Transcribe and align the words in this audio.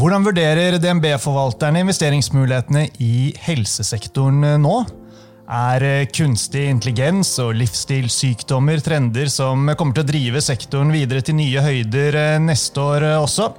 Hvordan 0.00 0.24
vurderer 0.24 0.78
DNB-forvalterne 0.80 1.82
investeringsmulighetene 1.82 2.86
i 3.04 3.34
helsesektoren 3.44 4.46
nå? 4.62 4.78
Er 5.44 5.84
kunstig 6.16 6.62
intelligens 6.70 7.34
og 7.42 7.52
livsstilssykdommer 7.58 8.80
trender 8.80 9.28
som 9.28 9.68
kommer 9.76 9.98
til 9.98 10.06
å 10.06 10.08
drive 10.08 10.40
sektoren 10.46 10.94
videre 10.94 11.20
til 11.20 11.36
nye 11.36 11.66
høyder 11.66 12.16
neste 12.40 12.80
år 12.80 13.10
også? 13.18 13.50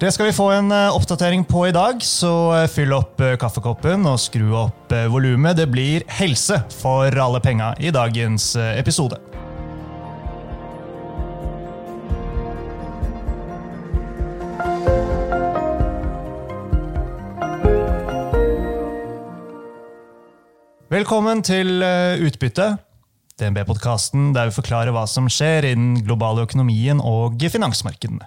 Det 0.00 0.14
skal 0.16 0.30
vi 0.30 0.38
få 0.38 0.48
en 0.54 0.72
oppdatering 0.72 1.44
på 1.44 1.68
i 1.68 1.76
dag, 1.76 2.00
så 2.00 2.64
fyll 2.72 2.96
opp 2.96 3.20
kaffekoppen 3.42 4.08
og 4.08 4.20
skru 4.22 4.48
opp 4.64 4.96
volumet. 5.12 5.60
Det 5.60 5.68
blir 5.68 6.08
helse 6.22 6.62
for 6.80 7.12
alle 7.12 7.44
penga 7.44 7.74
i 7.76 7.92
dagens 7.92 8.54
episode. 8.78 9.20
Velkommen 20.96 21.42
til 21.44 21.82
eh, 21.84 22.22
Utbytte, 22.24 22.78
DNB-podkasten 23.36 24.30
der 24.32 24.48
vi 24.48 24.54
forklarer 24.54 24.94
hva 24.94 25.02
som 25.10 25.26
skjer 25.28 25.66
i 25.68 25.72
den 25.74 25.90
globale 26.06 26.46
økonomien 26.46 27.02
og 27.04 27.42
finansmarkedene. 27.52 28.24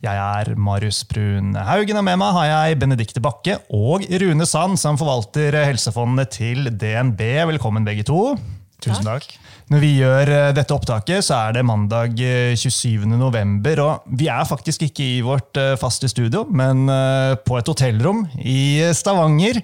Jeg 0.00 0.16
er 0.16 0.54
Marius 0.56 1.02
Brun 1.10 1.52
Haugen, 1.68 1.98
og 2.00 2.06
med 2.06 2.16
meg 2.22 2.32
har 2.38 2.46
jeg 2.48 2.78
Benedikte 2.80 3.20
Bakke 3.20 3.58
og 3.76 4.06
Rune 4.22 4.48
Sand, 4.48 4.78
som 4.80 4.96
forvalter 4.96 5.58
helsefondet 5.66 6.32
til 6.38 6.70
DNB. 6.70 7.20
Velkommen, 7.52 7.84
begge 7.84 8.06
to. 8.08 8.38
Tusen 8.78 9.06
takk. 9.06 9.32
Når 9.68 9.80
vi 9.82 9.88
gjør 9.98 10.30
eh, 10.32 10.50
dette 10.56 10.72
opptaket, 10.72 11.24
så 11.26 11.34
er 11.36 11.56
det 11.56 11.64
mandag 11.66 12.14
27. 12.16 13.02
Eh, 13.02 13.16
november, 13.18 13.80
og 13.82 14.12
vi 14.16 14.28
er 14.30 14.46
faktisk 14.48 14.84
ikke 14.86 15.04
i 15.04 15.16
vårt 15.24 15.58
eh, 15.58 15.74
faste 15.80 16.08
studio, 16.08 16.44
men 16.46 16.86
på 17.44 17.58
et 17.58 17.68
hotellrom 17.68 18.22
i 18.38 18.80
Stavanger. 18.96 19.58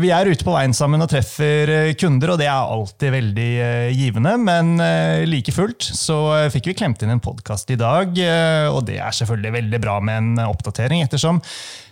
Vi 0.00 0.10
er 0.14 0.30
ute 0.30 0.46
på 0.46 0.54
veien 0.54 0.72
sammen 0.76 1.02
og 1.04 1.10
treffer 1.12 1.92
kunder, 2.00 2.32
og 2.32 2.40
det 2.40 2.48
er 2.48 2.72
alltid 2.74 3.14
veldig 3.14 3.50
givende. 3.96 4.32
Men 4.40 4.72
like 5.28 5.52
fullt 5.54 5.84
så 5.84 6.18
fikk 6.52 6.70
vi 6.70 6.76
klemt 6.80 7.04
inn 7.04 7.12
en 7.14 7.22
podkast 7.22 7.70
i 7.74 7.78
dag, 7.80 8.16
og 8.72 8.82
det 8.88 8.98
er 8.98 9.16
selvfølgelig 9.20 9.56
veldig 9.58 9.82
bra 9.84 9.98
med 10.04 10.22
en 10.22 10.42
oppdatering, 10.48 11.04
ettersom 11.06 11.42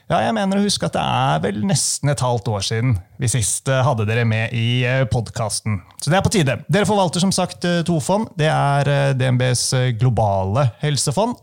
ja, 0.09 0.23
jeg 0.25 0.35
mener 0.39 0.57
å 0.57 0.65
huske 0.65 0.89
at 0.89 0.97
det 0.97 1.05
er 1.05 1.41
vel 1.45 1.61
nesten 1.69 2.09
et 2.12 2.25
halvt 2.25 2.49
år 2.49 2.65
siden 2.65 2.97
vi 3.19 3.29
sist 3.31 3.69
eh, 3.69 3.83
hadde 3.83 4.07
dere 4.09 4.25
med 4.29 4.55
i 4.55 4.85
eh, 4.87 5.05
podkasten. 5.11 5.81
Så 5.99 6.11
det 6.11 6.19
er 6.19 6.25
på 6.25 6.31
tide. 6.33 6.55
Dere 6.71 6.87
forvalter 6.87 7.23
som 7.23 7.33
sagt 7.35 7.67
eh, 7.67 7.81
to 7.87 7.99
fond. 8.03 8.29
Det 8.39 8.47
er 8.47 9.13
DNBs 9.19 9.65
globale 9.99 10.69
helsefond 10.83 11.35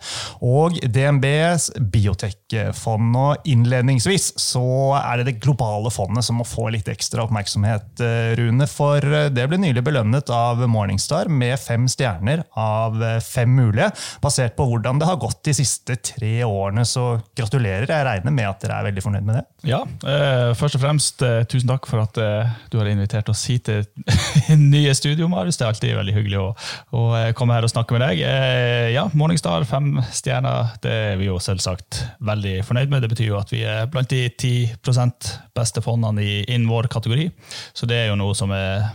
og 0.46 0.78
DNBs 0.80 1.70
biotekfond. 1.92 3.18
Og 3.20 3.50
innledningsvis 3.52 4.32
så 4.40 4.66
er 5.02 5.20
det 5.20 5.28
det 5.30 5.36
globale 5.44 5.92
fondet 5.94 6.28
som 6.28 6.40
må 6.40 6.48
få 6.48 6.70
litt 6.74 6.88
ekstra 6.92 7.26
oppmerksomhet, 7.26 8.04
Rune. 8.40 8.68
For 8.72 9.04
det 9.34 9.48
ble 9.50 9.60
nylig 9.62 9.84
belønnet 9.86 10.32
av 10.34 10.64
Morningstar 10.72 11.30
med 11.32 11.58
fem 11.60 11.90
stjerner 11.92 12.46
av 12.60 12.98
fem 13.24 13.52
mulige, 13.56 13.92
basert 14.24 14.56
på 14.58 14.68
hvordan 14.70 15.02
det 15.02 15.10
har 15.10 15.20
gått 15.22 15.44
de 15.48 15.56
siste 15.58 15.98
tre 16.12 16.38
årene. 16.48 16.86
Så 16.88 17.06
gratulerer. 17.38 17.90
Jeg 17.90 18.08
regner 18.08 18.36
med 18.36 18.50
at 18.50 18.64
dere 18.64 18.80
er 18.80 18.90
veldig 18.90 19.06
fornøyd 19.06 19.28
med 19.28 19.40
det? 19.40 19.46
Ja, 19.66 19.82
eh, 20.06 20.52
først 20.58 20.78
og 20.78 20.84
fremst 20.84 21.24
eh, 21.26 21.42
tusen 21.66 21.74
takk 21.74 21.88
for 21.90 22.04
at 22.04 22.18
uh, 22.22 22.54
du 22.70 22.78
har 22.78 22.90
invitert 22.90 23.30
oss 23.30 23.46
hit 23.50 23.66
til 23.66 23.86
nye 24.74 24.94
studio, 24.94 25.28
Marius. 25.28 25.58
Det 25.58 25.66
er 25.66 25.74
alltid 25.74 25.96
veldig 25.98 26.16
hyggelig 26.16 26.40
å, 26.40 26.50
å, 26.94 27.02
eh, 27.18 27.34
komme 27.34 27.56
her 27.56 27.66
og 27.66 27.72
snakke 27.72 27.96
med 27.96 28.04
deg. 28.06 28.22
Uh, 28.22 28.92
ja, 28.94 29.08
Morningstar, 29.14 29.66
fem 29.66 29.98
stjerner, 30.14 30.76
det 30.84 30.92
er 30.92 31.18
vi 31.18 31.30
jo 31.30 31.40
selvsagt 31.40 32.04
veldig 32.26 32.60
fornøyd 32.66 32.92
med. 32.92 33.02
Det 33.04 33.12
betyr 33.16 33.32
jo 33.32 33.40
at 33.40 33.54
vi 33.54 33.64
er 33.66 33.90
blant 33.90 34.12
de 34.12 34.28
10% 34.30 35.32
beste 35.56 35.82
fondene 35.82 36.44
innen 36.46 36.70
vår 36.70 36.90
kategori, 36.92 37.30
så 37.74 37.90
det 37.90 38.04
er 38.04 38.12
jo 38.12 38.20
noe 38.20 38.36
som 38.38 38.54
er 38.56 38.92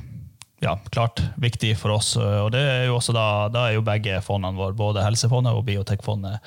ja, 0.61 0.75
klart 0.93 1.23
viktig 1.41 1.73
for 1.81 1.97
oss. 1.97 2.13
og 2.21 2.51
det 2.53 2.61
er 2.61 2.83
jo 2.91 2.99
også 2.99 3.15
Da, 3.17 3.27
da 3.49 3.69
er 3.69 3.79
jo 3.79 3.85
begge 3.87 4.21
fondene 4.25 4.61
våre, 4.61 4.77
både 4.77 5.05
Helsefondet 5.07 5.57
og 5.57 5.65
Biotekfondet, 5.65 6.45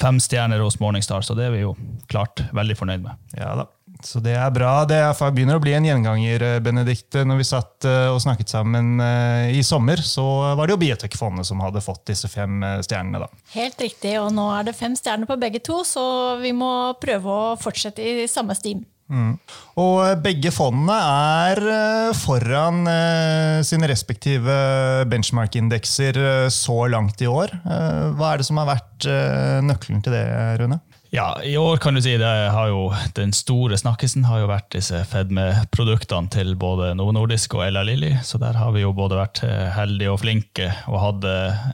fem 0.00 0.20
stjerner 0.20 0.60
hos 0.60 0.76
Morningstar, 0.82 1.24
så 1.24 1.36
det 1.38 1.48
er 1.48 1.56
vi 1.56 1.64
jo 1.64 1.72
klart 2.12 2.44
veldig 2.52 2.76
fornøyd 2.76 3.06
med. 3.06 3.16
Ja 3.40 3.54
da, 3.62 3.70
så 4.06 4.20
det 4.22 4.34
er 4.36 4.52
bra. 4.54 4.84
Det 4.88 5.00
begynner 5.34 5.58
å 5.58 5.62
bli 5.62 5.74
en 5.76 5.86
gjenganger, 5.88 6.42
eh, 6.42 6.60
Benedikte. 6.64 7.24
Når 7.26 7.40
vi 7.40 7.46
satt 7.48 7.86
eh, 7.88 8.08
og 8.12 8.20
snakket 8.22 8.52
sammen 8.52 9.00
eh, 9.02 9.56
i 9.56 9.62
sommer, 9.66 10.00
så 10.04 10.24
var 10.58 10.66
det 10.66 10.76
jo 10.76 10.80
Biotekfondet 10.84 11.48
som 11.48 11.62
hadde 11.64 11.82
fått 11.84 12.04
disse 12.12 12.30
fem 12.30 12.62
stjernene. 12.84 13.24
da. 13.24 13.44
Helt 13.54 13.80
riktig, 13.80 14.16
og 14.20 14.32
nå 14.36 14.48
er 14.56 14.68
det 14.68 14.76
fem 14.78 14.96
stjerner 14.98 15.30
på 15.30 15.38
begge 15.40 15.62
to, 15.64 15.82
så 15.88 16.04
vi 16.42 16.52
må 16.56 16.70
prøve 17.00 17.38
å 17.38 17.54
fortsette 17.60 18.04
i 18.04 18.28
samme 18.30 18.56
stim. 18.58 18.84
Mm. 19.12 19.34
Og 19.82 19.98
begge 20.24 20.48
fondene 20.54 20.94
er 20.96 22.14
foran 22.16 22.86
sine 23.68 23.90
respektive 23.90 24.54
benchmark-indekser 25.12 26.48
så 26.48 26.78
langt 26.88 27.20
i 27.20 27.28
år. 27.28 27.52
Hva 28.16 28.30
er 28.30 28.40
det 28.40 28.48
som 28.48 28.62
har 28.62 28.70
vært 28.72 29.08
nøkkelen 29.68 30.00
til 30.06 30.16
det, 30.16 30.24
Rune? 30.62 30.80
Ja, 31.14 31.42
I 31.44 31.56
år 31.56 31.76
kan 31.76 31.94
du 31.94 32.00
si 32.02 32.16
det 32.18 32.26
har 32.26 32.72
jo 32.72 32.88
den 33.14 33.30
store 33.30 33.76
snakkisen 33.78 34.24
har 34.26 34.40
jo 34.42 34.48
vært 34.50 34.72
disse 34.74 34.98
fedmeproduktene 35.06 36.26
til 36.34 36.56
både 36.58 36.88
Novo 36.98 37.14
Nordisk 37.14 37.54
og 37.54 37.62
Ella 37.68 37.84
Lilly. 37.86 38.16
Så 38.26 38.40
der 38.42 38.58
har 38.58 38.72
vi 38.74 38.82
jo 38.82 38.90
både 38.98 39.20
vært 39.20 39.44
heldige 39.76 40.10
og 40.10 40.18
flinke 40.24 40.72
og 40.90 40.98
hatt 40.98 41.28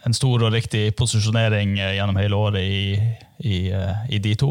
en 0.04 0.18
stor 0.18 0.44
og 0.44 0.52
riktig 0.52 0.90
posisjonering 0.98 1.72
gjennom 1.80 2.20
hele 2.20 2.36
året 2.36 2.68
i 2.68 2.84
i, 3.40 3.70
eh, 3.72 3.96
i, 4.08 4.18
de 4.18 4.34
to, 4.36 4.50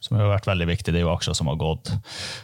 som 0.00 0.18
har 0.18 0.30
vært 0.30 0.48
veldig 0.48 0.68
viktig. 0.70 0.92
Det 0.94 1.00
er 1.00 1.06
jo 1.06 1.12
aksjer 1.12 1.36
som 1.36 1.50
har 1.50 1.58
gått 1.60 1.90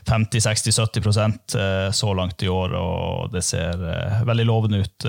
50-60-70 0.09 1.59
eh, 1.60 1.91
så 1.94 2.12
langt 2.16 2.43
i 2.43 2.50
år, 2.50 2.75
og 2.78 3.32
det 3.34 3.44
ser 3.47 3.78
eh, 3.78 4.25
veldig 4.27 4.49
lovende 4.49 4.82
ut 4.84 5.09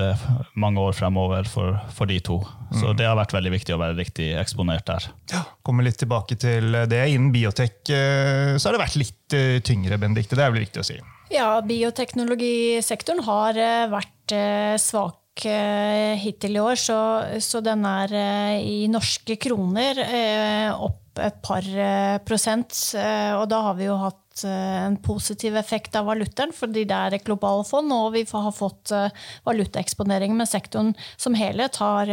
mange 0.60 0.82
år 0.82 0.96
fremover 0.98 1.50
for, 1.50 1.80
for 1.96 2.10
de 2.10 2.20
to. 2.24 2.40
Så 2.74 2.92
mm. 2.92 2.96
det 3.00 3.10
har 3.10 3.18
vært 3.20 3.36
veldig 3.36 3.54
viktig 3.56 3.76
å 3.76 3.82
være 3.82 3.98
riktig 4.00 4.32
eksponert 4.40 4.86
der. 4.90 5.10
Ja, 5.34 5.44
Kommer 5.66 5.86
litt 5.86 6.00
tilbake 6.02 6.38
til 6.40 6.76
det. 6.90 7.02
Innen 7.10 7.32
biotek 7.34 7.82
så 7.88 8.68
har 8.68 8.76
det 8.76 8.82
vært 8.82 8.98
litt 9.00 9.36
tyngre, 9.66 9.98
Benedikte. 10.02 10.38
Det 10.38 10.46
er 10.46 10.54
vel 10.54 10.66
viktig 10.66 10.82
å 10.82 10.86
si? 10.86 10.98
Ja, 11.34 11.50
bioteknologisektoren 11.66 13.24
har 13.26 13.58
vært 13.90 14.36
svak 14.82 15.25
Eh, 15.44 16.16
hittil 16.16 16.56
i 16.56 16.62
år, 16.64 16.78
så, 16.80 16.98
så 17.44 17.60
den 17.60 17.84
er 17.86 18.14
eh, 18.16 18.60
i 18.64 18.86
norske 18.88 19.36
kroner 19.36 20.00
eh, 20.00 20.70
opp 20.72 21.20
et 21.20 21.42
par 21.44 21.64
prosent. 22.28 22.76
Og 23.40 23.46
da 23.48 23.60
har 23.70 23.78
vi 23.78 23.86
jo 23.88 23.96
hatt 24.02 24.25
en 24.44 24.98
positiv 25.00 25.56
effekt 25.56 25.96
av 25.96 26.10
valutaen, 26.10 26.52
fordi 26.56 26.84
det 26.90 26.98
er 26.98 27.16
et 27.16 27.26
globalt 27.26 27.70
fond, 27.70 27.94
og 27.96 28.12
vi 28.18 28.26
har 28.28 28.52
fått 28.56 28.92
valutaeksponering. 29.48 30.36
Men 30.36 30.50
sektoren 30.50 30.92
som 31.16 31.38
helhet 31.40 31.80
har 31.80 32.12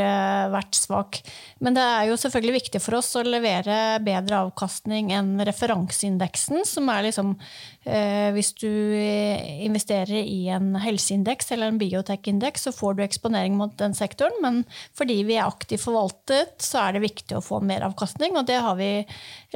vært 0.52 0.78
svak. 0.78 1.18
Men 1.58 1.74
det 1.74 1.82
er 1.82 2.06
jo 2.10 2.20
selvfølgelig 2.20 2.58
viktig 2.60 2.82
for 2.84 3.00
oss 3.00 3.10
å 3.18 3.24
levere 3.26 3.98
bedre 4.04 4.44
avkastning 4.46 5.10
enn 5.16 5.34
referanseindeksen, 5.48 6.62
som 6.68 6.92
er 6.92 7.08
liksom 7.08 7.34
Eh, 7.82 8.28
hvis 8.30 8.52
du 8.60 8.68
eh, 8.94 9.64
investerer 9.66 10.22
i 10.22 10.46
en 10.54 10.76
helseindeks 10.78 11.50
eller 11.54 11.72
en 11.72 11.80
biotekindeks, 11.80 12.68
så 12.68 12.72
får 12.74 12.94
du 12.94 13.02
eksponering 13.02 13.56
mot 13.58 13.74
den 13.80 13.96
sektoren, 13.98 14.38
men 14.44 14.60
fordi 14.98 15.18
vi 15.26 15.34
er 15.34 15.48
aktivt 15.48 15.82
forvaltet, 15.88 16.54
så 16.62 16.84
er 16.84 16.94
det 16.94 17.06
viktig 17.08 17.40
å 17.40 17.42
få 17.42 17.58
mer 17.66 17.82
avkastning, 17.88 18.38
og 18.38 18.46
det 18.46 18.60
har 18.62 18.78
vi 18.78 18.92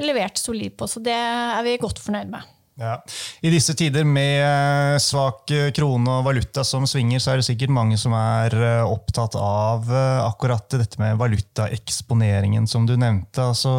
levert 0.03 0.39
solid 0.41 0.75
på. 0.75 0.91
Så 0.91 1.03
det 1.03 1.15
er 1.15 1.63
vi 1.63 1.79
godt 1.79 2.03
fornøyd 2.03 2.35
med. 2.35 2.56
Ja. 2.77 2.99
I 3.41 3.49
disse 3.49 3.73
tider 3.77 4.05
med 4.05 4.41
eh, 4.45 4.97
svak 5.01 5.49
krone 5.73 6.19
og 6.19 6.27
valuta 6.27 6.61
som 6.67 6.85
svinger, 6.89 7.21
så 7.23 7.33
er 7.33 7.41
det 7.41 7.47
sikkert 7.47 7.73
mange 7.73 7.97
som 7.97 8.13
er 8.17 8.53
opptatt 8.85 9.37
av 9.39 9.89
akkurat 10.27 10.77
dette 10.77 11.01
med 11.01 11.17
valutaeksponeringen 11.17 12.69
som 12.69 12.85
du 12.85 12.93
nevnte. 12.97 13.49
Altså, 13.49 13.73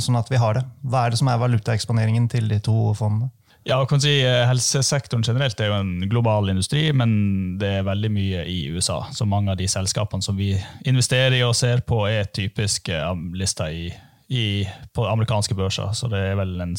sånn 0.00 0.18
at 0.20 0.32
vi 0.32 0.40
har 0.40 0.56
det. 0.56 0.64
Hva 0.88 1.04
er 1.04 1.12
det 1.12 1.20
som 1.20 1.28
er 1.28 1.42
valutaeksponeringen 1.42 2.30
til 2.32 2.48
de 2.48 2.62
to 2.64 2.94
fondene? 2.98 3.30
Ja, 3.62 3.86
kan 3.86 4.00
si 4.00 4.14
eh, 4.24 4.46
Helsesektoren 4.48 5.24
generelt 5.26 5.60
er 5.60 5.68
jo 5.68 5.78
en 5.82 6.08
global 6.08 6.48
industri, 6.48 6.86
men 6.96 7.58
det 7.60 7.74
er 7.80 7.88
veldig 7.88 8.10
mye 8.12 8.44
i 8.48 8.60
USA. 8.72 9.02
Så 9.12 9.26
mange 9.28 9.52
av 9.52 9.58
de 9.60 9.68
selskapene 9.68 10.24
som 10.24 10.38
vi 10.38 10.54
investerer 10.88 11.36
i 11.36 11.44
og 11.44 11.56
ser 11.58 11.84
på, 11.84 12.00
er 12.08 12.30
typisk 12.32 12.88
eh, 12.88 13.10
lista 13.36 13.68
i, 13.70 13.90
i, 14.30 14.62
på 14.94 15.06
amerikanske 15.10 15.56
børser. 15.58 15.90
Så 15.98 16.06
det 16.12 16.20
er 16.30 16.36
vel 16.38 16.54
en, 16.62 16.76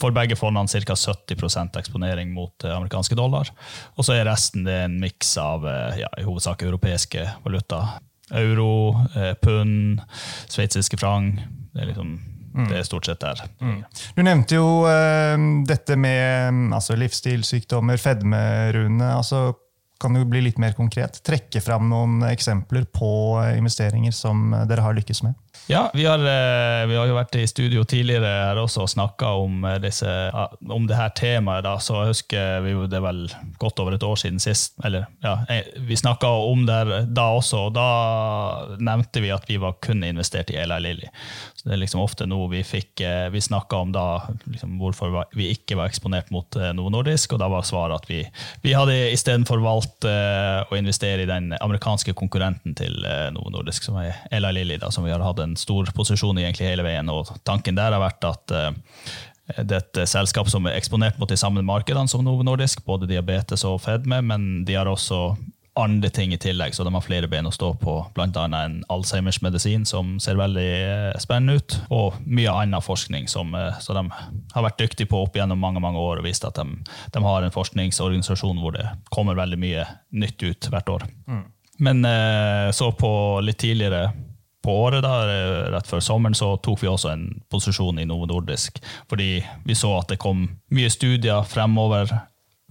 for 0.00 0.14
begge 0.14 0.38
fondene 0.38 0.66
ca. 0.68 0.96
70% 0.98 1.78
eksponering 1.78 2.32
mot 2.34 2.66
eh, 2.66 2.74
amerikanske 2.74 3.18
dollar. 3.18 3.52
Og 3.96 4.06
så 4.06 4.16
er 4.16 4.26
resten 4.26 4.66
det 4.66 4.80
en 4.88 4.98
miks 5.02 5.36
av 5.40 5.66
ja, 5.98 6.10
i 6.18 6.26
hovedsak 6.26 6.66
europeiske 6.66 7.28
valuta. 7.44 7.84
Euro, 8.32 8.96
pund, 9.44 10.00
sveitsiske 10.50 10.98
franc. 10.98 11.42
Det 11.72 11.82
er 11.82 11.90
liksom 11.92 12.16
Mm. 12.52 12.68
Det 12.68 12.78
er 12.78 12.82
stort 12.84 13.06
sett 13.08 13.20
der. 13.20 13.42
Mm. 13.64 13.78
Du 14.16 14.22
nevnte 14.24 14.58
jo 14.58 14.66
uh, 14.84 15.44
dette 15.68 15.96
med 15.96 16.74
altså, 16.76 16.96
livsstilssykdommer, 17.00 18.00
fedme, 18.00 18.42
Rune. 18.76 19.08
Altså, 19.08 19.54
kan 20.02 20.16
du 20.16 20.24
bli 20.28 20.42
litt 20.44 20.58
mer 20.60 20.74
konkret? 20.76 21.20
Trekke 21.24 21.62
fram 21.64 21.88
noen 21.90 22.24
eksempler 22.28 22.84
på 22.90 23.12
investeringer 23.56 24.14
som 24.16 24.50
dere 24.68 24.84
har 24.84 24.96
lykkes 24.98 25.22
med? 25.24 25.38
Ja, 25.66 25.90
vi 25.94 26.04
har, 26.04 26.18
eh, 26.18 26.86
vi 26.86 26.96
har, 26.96 27.06
jo 27.06 27.14
vært 27.14 27.36
i 27.38 27.46
studio 27.46 27.84
tidligere 27.86 28.26
her 28.26 28.58
også 28.58 28.82
og 28.82 28.90
snakka 28.90 29.28
om, 29.44 29.64
eh, 29.64 29.78
disse, 29.78 30.08
om 30.68 30.86
det 30.88 30.96
her 30.96 31.12
temaet. 31.14 31.62
Da. 31.62 31.76
Så 31.78 32.00
jeg 32.00 32.10
husker 32.12 32.60
vi, 32.64 32.72
Det 32.86 32.98
er 32.98 33.04
vel 33.04 33.28
godt 33.58 33.78
over 33.78 33.94
et 33.94 34.02
år 34.02 34.16
siden 34.16 34.40
sist. 34.40 34.72
Eller, 34.84 35.06
ja, 35.22 35.38
vi 35.78 35.94
snakka 35.94 36.26
om 36.26 36.66
det 36.66 37.14
da 37.14 37.28
også, 37.38 37.68
og 37.68 37.74
da 37.74 38.76
nevnte 38.78 39.22
vi 39.22 39.30
at 39.30 39.46
vi 39.46 39.56
var 39.56 39.76
kun 39.80 40.02
investert 40.02 40.50
i 40.50 40.56
Eli 40.56 40.80
Lilly. 40.80 41.08
Så 41.54 41.68
det 41.68 41.74
er 41.74 41.82
liksom 41.84 42.02
ofte 42.02 42.26
noe 42.26 42.48
vi 42.50 42.62
fikk 42.62 43.00
eh, 43.00 43.28
Vi 43.30 43.40
snakka 43.40 43.76
om 43.76 43.92
da 43.92 44.26
liksom 44.50 44.78
hvorfor 44.80 45.24
vi 45.36 45.52
ikke 45.52 45.76
var 45.76 45.88
eksponert 45.88 46.30
mot 46.30 46.48
Novo 46.74 46.90
Nordisk, 46.90 47.32
og 47.32 47.38
da 47.38 47.48
var 47.48 47.62
svaret 47.62 48.02
at 48.02 48.10
vi, 48.10 48.24
vi 48.62 48.74
hadde 48.74 49.12
istedenfor 49.12 49.62
valgt 49.62 50.04
å 50.04 50.76
investere 50.76 51.22
i 51.22 51.28
den 51.28 51.52
amerikanske 51.60 52.12
konkurrenten 52.18 52.74
til 52.74 53.04
Novo 53.32 53.50
Nordisk, 53.50 53.84
som 53.84 53.96
er 54.00 54.16
Eli 54.32 54.52
Lilly, 54.58 54.80
da, 54.82 54.90
som 54.90 55.04
vi 55.06 55.12
har 55.12 55.22
hatt 55.22 55.41
en 55.44 55.56
stor 55.58 55.90
posisjon 55.96 56.38
i 56.38 56.46
egentlig 56.46 56.70
hele 56.70 56.86
veien. 56.86 57.10
og 57.12 57.30
Tanken 57.46 57.78
der 57.78 57.94
har 57.94 58.02
vært 58.02 58.28
at 58.28 58.54
uh, 58.56 58.70
det 59.58 59.76
er 59.76 59.82
et 59.82 60.08
selskap 60.08 60.48
som 60.50 60.66
er 60.66 60.78
eksponert 60.78 61.18
mot 61.20 61.28
de 61.28 61.36
samme 61.36 61.64
markedene 61.66 62.08
som 62.08 62.22
Novo 62.24 62.44
Nordisk, 62.46 62.84
både 62.86 63.08
diabetes 63.10 63.66
og 63.68 63.80
fedme, 63.84 64.22
men 64.24 64.62
de 64.66 64.78
har 64.78 64.88
også 64.88 65.34
andre 65.74 66.10
ting 66.12 66.34
i 66.34 66.38
tillegg, 66.38 66.74
så 66.76 66.84
de 66.84 66.92
har 66.92 67.04
flere 67.04 67.28
ben 67.32 67.48
å 67.48 67.52
stå 67.52 67.70
på. 67.80 67.94
Bl.a. 68.12 68.44
en 68.44 68.74
Alzheimers 68.92 69.40
medisin 69.44 69.86
som 69.88 70.18
ser 70.20 70.36
veldig 70.36 70.66
eh, 70.68 71.20
spennende 71.22 71.56
ut, 71.60 71.76
og 71.88 72.18
mye 72.28 72.52
annen 72.52 72.84
forskning 72.84 73.28
som, 73.32 73.54
eh, 73.56 73.78
så 73.80 73.96
de 73.96 74.04
har 74.12 74.66
vært 74.66 74.82
dyktige 74.82 75.08
på 75.08 75.22
opp 75.24 75.38
gjennom 75.38 75.60
mange 75.60 75.80
mange 75.80 76.00
år 76.00 76.20
og 76.20 76.28
vist 76.28 76.44
at 76.44 76.60
de, 76.60 76.66
de 77.14 77.24
har 77.24 77.46
en 77.46 77.54
forskningsorganisasjon 77.54 78.60
hvor 78.60 78.76
det 78.76 78.84
kommer 79.14 79.38
veldig 79.38 79.60
mye 79.62 79.86
nytt 80.12 80.44
ut 80.44 80.68
hvert 80.74 80.92
år. 80.92 81.08
Mm. 81.26 81.46
Men 81.82 82.04
så 82.76 82.92
på 82.94 83.08
litt 83.42 83.58
tidligere 83.58 84.12
på 84.62 84.74
året, 84.84 85.02
da, 85.04 85.22
rett 85.74 85.88
før 85.90 86.02
sommeren, 86.04 86.36
så 86.38 86.54
tok 86.62 86.82
vi 86.82 86.90
også 86.90 87.12
en 87.12 87.28
posisjon 87.52 87.98
i 87.98 88.06
Novo 88.08 88.28
Nordisk. 88.30 88.78
Fordi 89.10 89.30
vi 89.66 89.78
så 89.78 89.96
at 89.98 90.12
det 90.12 90.20
kom 90.22 90.46
mye 90.72 90.90
studier 90.92 91.42
fremover 91.48 92.12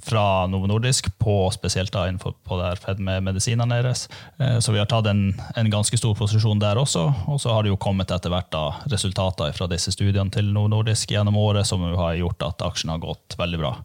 fra 0.01 0.47
Novo 0.47 0.67
Nordisk, 0.67 1.19
på, 1.19 1.51
spesielt 1.51 1.93
da 1.93 2.07
innenfor 2.07 2.33
på 2.43 2.57
der 2.59 2.79
fedmemedisinene 2.81 3.81
deres. 3.81 4.07
Eh, 4.39 4.57
så 4.59 4.73
vi 4.73 4.79
har 4.81 4.89
tatt 4.89 5.07
en, 5.11 5.27
en, 5.55 5.69
ganske 5.71 5.97
stor 5.97 6.15
posisjon 6.17 6.61
der 6.61 6.79
også. 6.81 7.05
Og 7.27 7.41
så 7.41 7.53
har 7.53 7.63
det 7.63 7.73
jo 7.73 7.79
kommet 7.81 8.11
etter 8.11 8.33
hvert 8.33 8.49
da 8.53 8.65
resultater 8.91 9.53
fra 9.57 9.69
disse 9.71 9.93
studiene 9.93 10.33
til 10.33 10.51
Novo 10.53 10.71
Nordisk 10.71 11.13
gjennom 11.13 11.37
året, 11.37 11.69
som 11.69 11.83
har 11.85 12.17
gjort 12.19 12.47
at 12.47 12.65
aksjen 12.65 12.93
har 12.93 13.03
gått 13.03 13.37
veldig 13.39 13.61
bra. 13.61 13.75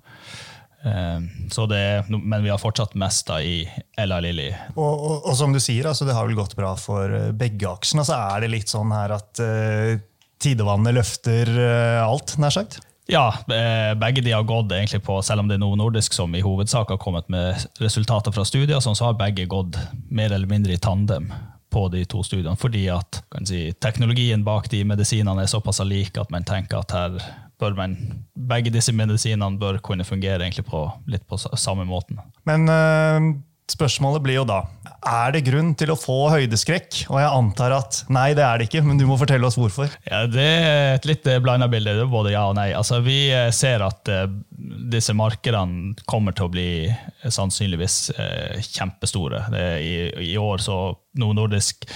Eh, 0.86 1.20
det, 1.68 2.04
men 2.08 2.42
vi 2.42 2.50
har 2.50 2.58
fortsatt 2.58 2.94
mest 2.94 3.30
i 3.30 3.68
Ella 3.98 4.20
Lilly. 4.20 4.52
Og, 4.76 4.94
og, 4.94 5.16
og, 5.26 5.32
som 5.36 5.52
du 5.52 5.60
sier, 5.60 5.88
altså, 5.88 6.06
det 6.06 6.14
har 6.14 6.28
vel 6.28 6.38
gått 6.38 6.56
bra 6.58 6.74
for 6.78 7.10
eh, 7.10 7.32
begge 7.34 7.68
aksjene. 7.70 8.04
Så 8.06 8.14
er 8.16 8.44
det 8.44 8.52
litt 8.52 8.70
sånn 8.70 8.92
her 8.94 9.16
at 9.16 9.42
uh, 9.42 9.96
tidevannet 10.42 10.94
løfter 10.94 11.50
uh, 11.50 12.04
alt, 12.06 12.36
nær 12.42 12.54
sagt? 12.54 12.78
Ja, 13.06 13.28
begge 13.46 14.18
de 14.26 14.32
har 14.34 14.42
gått 14.42 14.72
egentlig 14.74 14.98
på, 15.06 15.20
selv 15.22 15.44
om 15.44 15.46
det 15.46 15.54
er 15.54 15.60
Novo 15.62 15.76
Nordisk 15.78 16.14
som 16.16 16.32
i 16.34 16.40
hovedsak 16.42 16.90
har 16.90 16.98
kommet 16.98 17.28
med 17.30 17.54
resultater 17.78 18.34
fra 18.34 18.42
studier, 18.42 18.80
sånn, 18.82 18.98
så 18.98 19.06
har 19.06 19.20
begge 19.20 19.44
gått 19.46 19.78
mer 20.10 20.34
eller 20.34 20.50
mindre 20.50 20.74
i 20.74 20.80
tandem 20.82 21.28
på 21.70 21.84
de 21.94 22.02
to 22.10 22.24
studiene. 22.26 22.58
Fordi 22.58 22.82
at 22.90 23.20
si, 23.46 23.68
teknologien 23.78 24.42
bak 24.42 24.66
de 24.74 24.82
medisinene 24.90 25.46
er 25.46 25.52
såpass 25.54 25.78
lik 25.86 26.18
at 26.18 26.34
man 26.34 26.46
tenker 26.50 26.82
at 26.82 26.96
her 26.98 27.20
bør 27.60 27.76
man, 27.78 27.96
begge 28.36 28.72
disse 28.74 28.92
medisinene 28.92 29.60
bør 29.60 29.80
kunne 29.84 30.06
fungere 30.06 30.42
egentlig 30.42 30.66
på 30.68 30.86
litt 31.10 31.26
på 31.28 31.38
samme 31.40 31.86
måten. 31.88 32.20
Men 32.48 32.68
øh, 32.68 33.30
spørsmålet 33.72 34.24
blir 34.24 34.40
jo 34.40 34.48
da 34.48 34.64
er 35.06 35.34
det 35.34 35.44
grunn 35.46 35.72
til 35.78 35.92
å 35.92 35.98
få 35.98 36.16
høydeskrekk. 36.32 37.04
Og 37.12 37.18
jeg 37.20 37.30
antar 37.30 37.74
at 37.76 38.00
nei, 38.12 38.28
det 38.36 38.44
er 38.46 38.58
det 38.58 38.68
ikke, 38.68 38.82
men 38.86 38.98
du 39.00 39.06
må 39.08 39.18
fortelle 39.20 39.46
oss 39.46 39.58
hvorfor. 39.58 39.92
Ja, 40.08 40.24
Det 40.30 40.46
er 40.46 40.96
et 40.96 41.08
litt 41.08 41.26
blanda 41.44 41.68
bilde. 41.70 41.96
Det 41.98 42.08
både 42.10 42.34
ja 42.34 42.46
og 42.50 42.56
nei. 42.58 42.70
Altså, 42.76 43.00
vi 43.04 43.26
eh, 43.34 43.50
ser 43.54 43.84
at 43.86 44.10
uh, 44.10 44.26
disse 44.92 45.14
markedene 45.16 45.94
kommer 46.10 46.36
til 46.36 46.48
å 46.48 46.52
bli 46.52 46.68
sannsynligvis 47.22 47.98
uh, 48.18 48.58
kjempestore. 48.66 49.46
I, 49.78 50.10
I, 50.32 50.34
år 50.40 50.62
så 50.64 50.80
Noe 51.20 51.36
Nordisk 51.36 51.86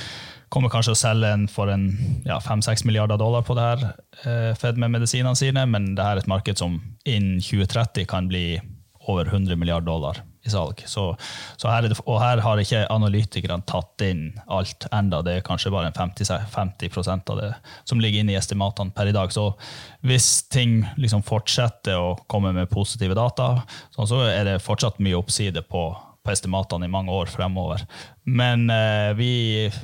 kommer 0.50 0.72
kanskje 0.72 0.94
å 0.96 0.98
selge 0.98 1.30
en 1.30 1.46
for 1.50 1.70
en 1.72 1.86
ja, 2.26 2.40
5-6 2.42 2.84
milliarder 2.88 3.20
dollar 3.20 3.44
på 3.46 3.54
det 3.58 3.66
her 3.68 3.84
eh, 4.24 4.50
Fed 4.58 4.80
med 4.80 4.92
medisinene 4.96 5.38
sine, 5.38 5.64
men 5.70 5.94
det 5.94 6.06
her 6.06 6.18
er 6.18 6.24
et 6.24 6.30
marked 6.30 6.58
som 6.60 6.80
innen 7.04 7.38
2030 7.44 8.08
kan 8.10 8.28
bli 8.30 8.58
over 9.10 9.30
100 9.30 9.56
milliarder 9.56 9.86
dollar 9.86 10.20
i 10.44 10.50
salg. 10.50 10.82
Så, 10.88 11.16
så 11.56 11.68
her 11.68 11.84
det, 11.84 11.96
og 12.06 12.20
her 12.22 12.40
har 12.44 12.60
ikke 12.60 12.84
analytikerne 12.92 13.64
tatt 13.68 14.04
inn 14.04 14.30
alt 14.52 14.86
enda. 14.92 15.20
Det 15.24 15.36
er 15.38 15.46
kanskje 15.46 15.72
bare 15.74 15.92
50, 15.96 16.30
50% 16.54 17.32
av 17.32 17.40
det 17.40 17.50
som 17.88 18.00
ligger 18.00 18.22
inne 18.22 18.34
i 18.34 18.38
estimatene 18.40 18.94
per 18.96 19.10
i 19.10 19.16
dag. 19.16 19.32
Så 19.34 19.50
hvis 20.06 20.30
ting 20.52 20.80
liksom 21.00 21.24
fortsetter 21.26 22.00
å 22.00 22.14
komme 22.30 22.54
med 22.56 22.72
positive 22.72 23.16
data, 23.18 23.52
så 23.96 24.22
er 24.28 24.46
det 24.48 24.62
fortsatt 24.64 25.00
mye 25.04 25.18
oppside 25.20 25.64
på 25.68 25.90
på 26.24 26.32
estimatene 26.32 26.86
i 26.86 26.92
mange 26.92 27.14
år 27.14 27.30
fremover. 27.32 27.84
Men 28.28 28.68
eh, 28.72 29.12
vi 29.18 29.32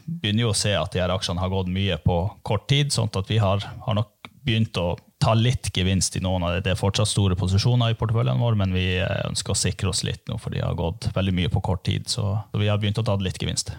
begynner 0.05 0.47
jo 0.47 0.53
å 0.53 0.59
se 0.59 0.75
at 0.77 0.93
de 0.93 1.03
her 1.03 1.15
aksjene 1.15 1.41
har 1.43 1.53
gått 1.53 1.73
mye 1.73 1.97
på 2.05 2.21
kort 2.47 2.69
tid, 2.71 2.93
sånn 2.93 3.13
at 3.17 3.33
vi 3.33 3.41
har, 3.43 3.65
har 3.87 3.99
nok 3.99 4.31
begynt 4.47 4.77
å 4.79 4.95
ta 5.19 5.33
litt 5.35 5.71
gevinst 5.75 6.17
i 6.19 6.23
noen 6.23 6.45
av 6.45 6.55
det. 6.55 6.65
Det 6.67 6.75
er 6.75 6.79
fortsatt 6.79 7.09
store 7.11 7.37
posisjoner 7.39 7.95
i 7.95 7.99
porteføljen 7.99 8.43
vår, 8.43 8.59
men 8.61 8.75
vi 8.77 8.87
eh, 9.01 9.23
ønsker 9.27 9.55
å 9.55 9.59
sikre 9.59 9.91
oss 9.91 10.05
litt 10.07 10.27
nå, 10.31 10.39
for 10.43 10.55
de 10.55 10.63
har 10.63 10.77
gått 10.79 11.09
veldig 11.17 11.35
mye 11.41 11.53
på 11.53 11.65
kort 11.65 11.87
tid. 11.89 12.07
Så, 12.13 12.29
vi 12.55 12.69
har 12.71 12.81
begynt 12.83 13.01
å 13.01 13.07
ta 13.07 13.17
litt 13.21 13.41
gevinst. 13.43 13.73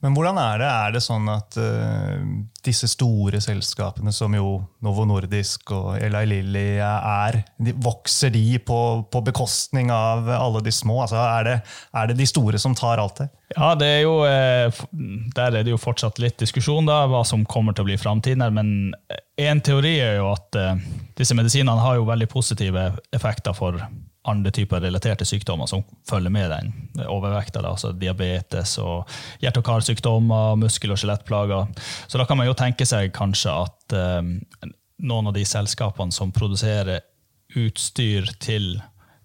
Men 0.00 0.14
hvordan 0.14 0.38
er 0.40 0.60
det? 0.60 0.68
Er 0.68 0.92
det 0.94 1.00
sånn 1.04 1.28
at 1.32 1.56
uh, 1.60 2.20
disse 2.64 2.88
store 2.90 3.40
selskapene, 3.40 4.12
som 4.12 4.34
jo 4.36 4.58
Novo 4.84 5.06
Nordisk 5.08 5.72
og 5.76 5.94
Eli 6.00 6.22
Lilly 6.28 6.64
er, 6.80 7.40
de, 7.56 7.72
vokser 7.80 8.32
de 8.34 8.44
på, 8.66 8.80
på, 9.10 9.22
bekostning 9.24 9.92
av 9.94 10.28
alle 10.36 10.60
de 10.66 10.74
små? 10.74 11.00
Altså, 11.06 11.20
er, 11.22 11.48
det, 11.48 11.56
er 11.96 12.10
det 12.10 12.18
de 12.20 12.28
store 12.28 12.60
som 12.60 12.76
tar 12.76 13.00
alt 13.00 13.22
det? 13.22 13.30
Ja, 13.56 13.72
det 13.78 13.88
er 13.88 14.02
jo, 14.04 14.14
eh, 14.28 14.82
Der 15.34 15.56
er 15.56 15.64
det 15.64 15.72
jo 15.72 15.80
fortsatt 15.80 16.20
litt 16.22 16.38
diskusjon, 16.38 16.86
da, 16.86 17.02
hva 17.10 17.24
som 17.26 17.46
kommer 17.48 17.74
til 17.74 17.86
å 17.86 17.90
bli 17.90 17.98
framtiden. 18.00 18.44
Men 18.54 18.92
en 19.40 19.64
teori 19.64 19.96
er 20.04 20.20
jo 20.20 20.30
at 20.34 20.60
uh, 20.60 20.76
disse 21.18 21.36
medisinene 21.38 21.80
har 21.80 21.98
jo 21.98 22.08
veldig 22.08 22.28
positive 22.30 22.90
effekter 23.16 23.56
for 23.56 23.80
andre 24.28 24.50
typer 24.52 24.82
relaterte 24.84 25.24
sykdommer 25.24 25.68
som 25.70 25.84
følger 26.08 26.32
med 26.32 26.50
den 26.52 26.72
overvekta. 27.08 27.62
Altså 27.64 27.92
diabetes 27.96 28.76
og 28.82 29.08
hjerte- 29.40 29.62
og 29.62 29.66
karsykdommer, 29.66 30.58
muskel- 30.60 30.92
og 30.92 31.00
skjelettplager. 31.00 31.70
Så 32.08 32.20
da 32.20 32.26
kan 32.28 32.36
man 32.36 32.50
jo 32.50 32.56
tenke 32.58 32.86
seg 32.88 33.14
kanskje 33.16 33.54
at 33.54 33.96
uh, 33.96 34.68
noen 35.00 35.30
av 35.30 35.36
de 35.36 35.44
selskapene 35.48 36.12
som 36.12 36.32
produserer 36.32 37.00
utstyr 37.56 38.28
til 38.42 38.74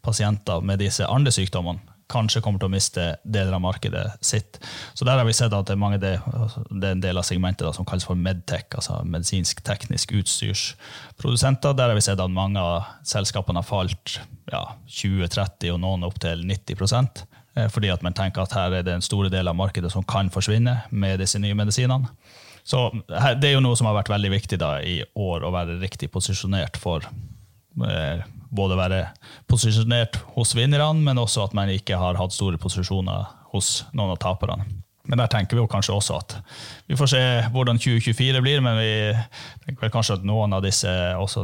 pasienter 0.05 0.61
med 0.61 0.79
disse 0.79 1.05
andre 1.05 1.33
sykdommene, 1.33 1.81
kanskje 2.11 2.41
kommer 2.43 2.61
til 2.61 2.69
å 2.69 2.73
miste 2.73 3.05
deler 3.23 3.55
av 3.57 3.63
markedet 3.63 4.03
sitt. 4.23 4.59
Så 4.93 5.07
der 5.07 5.17
har 5.19 5.25
vi 5.27 5.33
sett 5.35 5.53
at 5.55 5.69
det 5.69 5.75
er, 5.75 5.97
det, 6.01 6.13
det 6.69 6.89
er 6.89 6.97
en 6.97 7.03
del 7.03 7.19
av 7.19 7.25
segmentet 7.27 7.65
da, 7.65 7.73
som 7.75 7.87
kalles 7.87 8.05
for 8.07 8.19
Medtech, 8.19 8.67
altså 8.77 8.99
medisinsk-teknisk 9.09 10.13
utstyrsprodusenter. 10.19 11.73
Der 11.77 11.91
har 11.91 11.97
vi 11.97 12.05
sett 12.05 12.21
at 12.21 12.33
mange 12.33 12.61
av 12.61 12.91
selskapene 13.07 13.63
har 13.63 13.67
falt 13.67 14.19
ja, 14.51 14.63
20-30 14.85 15.73
og 15.73 15.81
noen 15.81 16.05
opptil 16.07 16.45
90% 16.45 17.25
eh, 17.57 17.69
fordi 17.73 17.91
at 17.93 18.05
man 18.05 18.15
tenker 18.17 18.45
at 18.45 18.55
her 18.57 18.79
er 18.79 18.85
det 18.85 18.95
en 18.95 19.05
store 19.05 19.31
del 19.33 19.49
av 19.49 19.57
markedet 19.57 19.93
som 19.93 20.05
kan 20.05 20.29
forsvinne 20.33 20.79
med 20.91 21.21
disse 21.23 21.41
nye 21.41 21.57
medisinene. 21.57 22.13
Så 22.65 22.87
Det 23.05 23.49
er 23.49 23.53
jo 23.53 23.61
noe 23.61 23.77
som 23.77 23.85
har 23.85 23.99
vært 23.99 24.09
veldig 24.09 24.31
viktig 24.33 24.57
da, 24.57 24.79
i 24.81 24.97
år, 25.13 25.43
å 25.45 25.53
være 25.53 25.77
riktig 25.81 26.09
posisjonert 26.13 26.79
for 26.81 27.05
eh, 27.05 28.23
både 28.55 28.79
være 28.79 29.01
posisjonert 29.51 30.19
hos 30.35 30.55
vinnerne, 30.57 31.03
men 31.05 31.21
også 31.21 31.45
at 31.45 31.55
man 31.57 31.71
ikke 31.73 31.99
har 31.99 32.17
hatt 32.19 32.35
store 32.35 32.59
posisjoner 32.61 33.29
hos 33.53 33.83
noen 33.93 34.15
av 34.15 34.19
taperne. 34.23 34.65
Men 35.05 35.21
der 35.21 35.29
tenker 35.29 35.57
vi 35.57 35.61
jo 35.61 35.69
kanskje 35.69 35.93
også 35.93 36.17
at 36.17 36.35
vi 36.89 36.97
får 36.97 37.11
se 37.11 37.21
hvordan 37.53 37.77
2024 37.77 38.41
blir, 38.41 38.61
men 38.65 38.79
vi 38.79 38.93
tenker 39.65 39.85
vel 39.85 39.93
kanskje 39.93 40.19
at 40.19 40.25
noen 40.25 40.55
av 40.57 40.63
disse, 40.65 40.91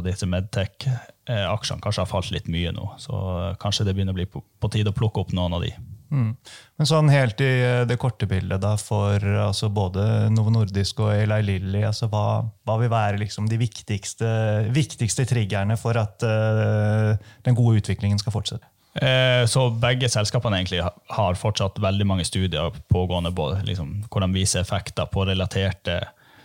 disse 0.06 0.26
Medtech-aksjene 0.26 1.84
kanskje 1.84 2.02
har 2.02 2.10
falt 2.10 2.32
litt 2.34 2.50
mye 2.50 2.72
nå. 2.74 2.88
Så 3.02 3.14
kanskje 3.62 3.86
det 3.86 3.94
begynner 3.94 4.16
å 4.16 4.18
bli 4.18 4.26
på, 4.30 4.42
på 4.42 4.72
tide 4.72 4.90
å 4.90 4.96
plukke 4.96 5.22
opp 5.22 5.34
noen 5.36 5.54
av 5.58 5.62
de. 5.66 5.70
Mm. 6.12 6.32
Men 6.76 6.88
sånn 6.88 7.08
helt 7.08 7.40
i 7.40 7.50
eh, 7.64 7.82
det 7.88 7.96
korte 8.00 8.28
bildet 8.28 8.60
da, 8.60 8.74
for 8.80 9.22
altså 9.46 9.70
både 9.72 10.28
Novo 10.34 10.52
Nordisk 10.52 11.00
og 11.00 11.14
Eli 11.14 11.38
Lilly, 11.46 11.80
altså 11.88 12.10
hva, 12.12 12.42
hva, 12.68 12.76
vil 12.82 12.92
være 12.92 13.22
liksom 13.22 13.48
de 13.48 13.56
viktigste, 13.60 14.28
viktigste 14.76 15.24
triggerne 15.30 15.78
for 15.80 15.96
at 15.96 16.24
uh, 16.26 17.16
den 17.46 17.56
gode 17.56 17.80
utviklingen 17.80 18.20
skal 18.20 18.36
fortsette? 18.36 18.68
Eh, 18.94 19.46
så 19.48 19.70
begge 19.80 20.10
selskapene 20.12 20.58
egentlig 20.60 20.82
har 20.84 21.38
fortsatt 21.40 21.80
veldig 21.80 22.06
mange 22.06 22.26
studier 22.28 22.74
pågående 22.92 23.32
både, 23.32 23.62
liksom, 23.64 24.02
hvor 24.12 24.20
de 24.20 24.28
viser 24.34 24.60
effekter 24.60 25.08
på 25.08 25.24
relaterte 25.30 26.02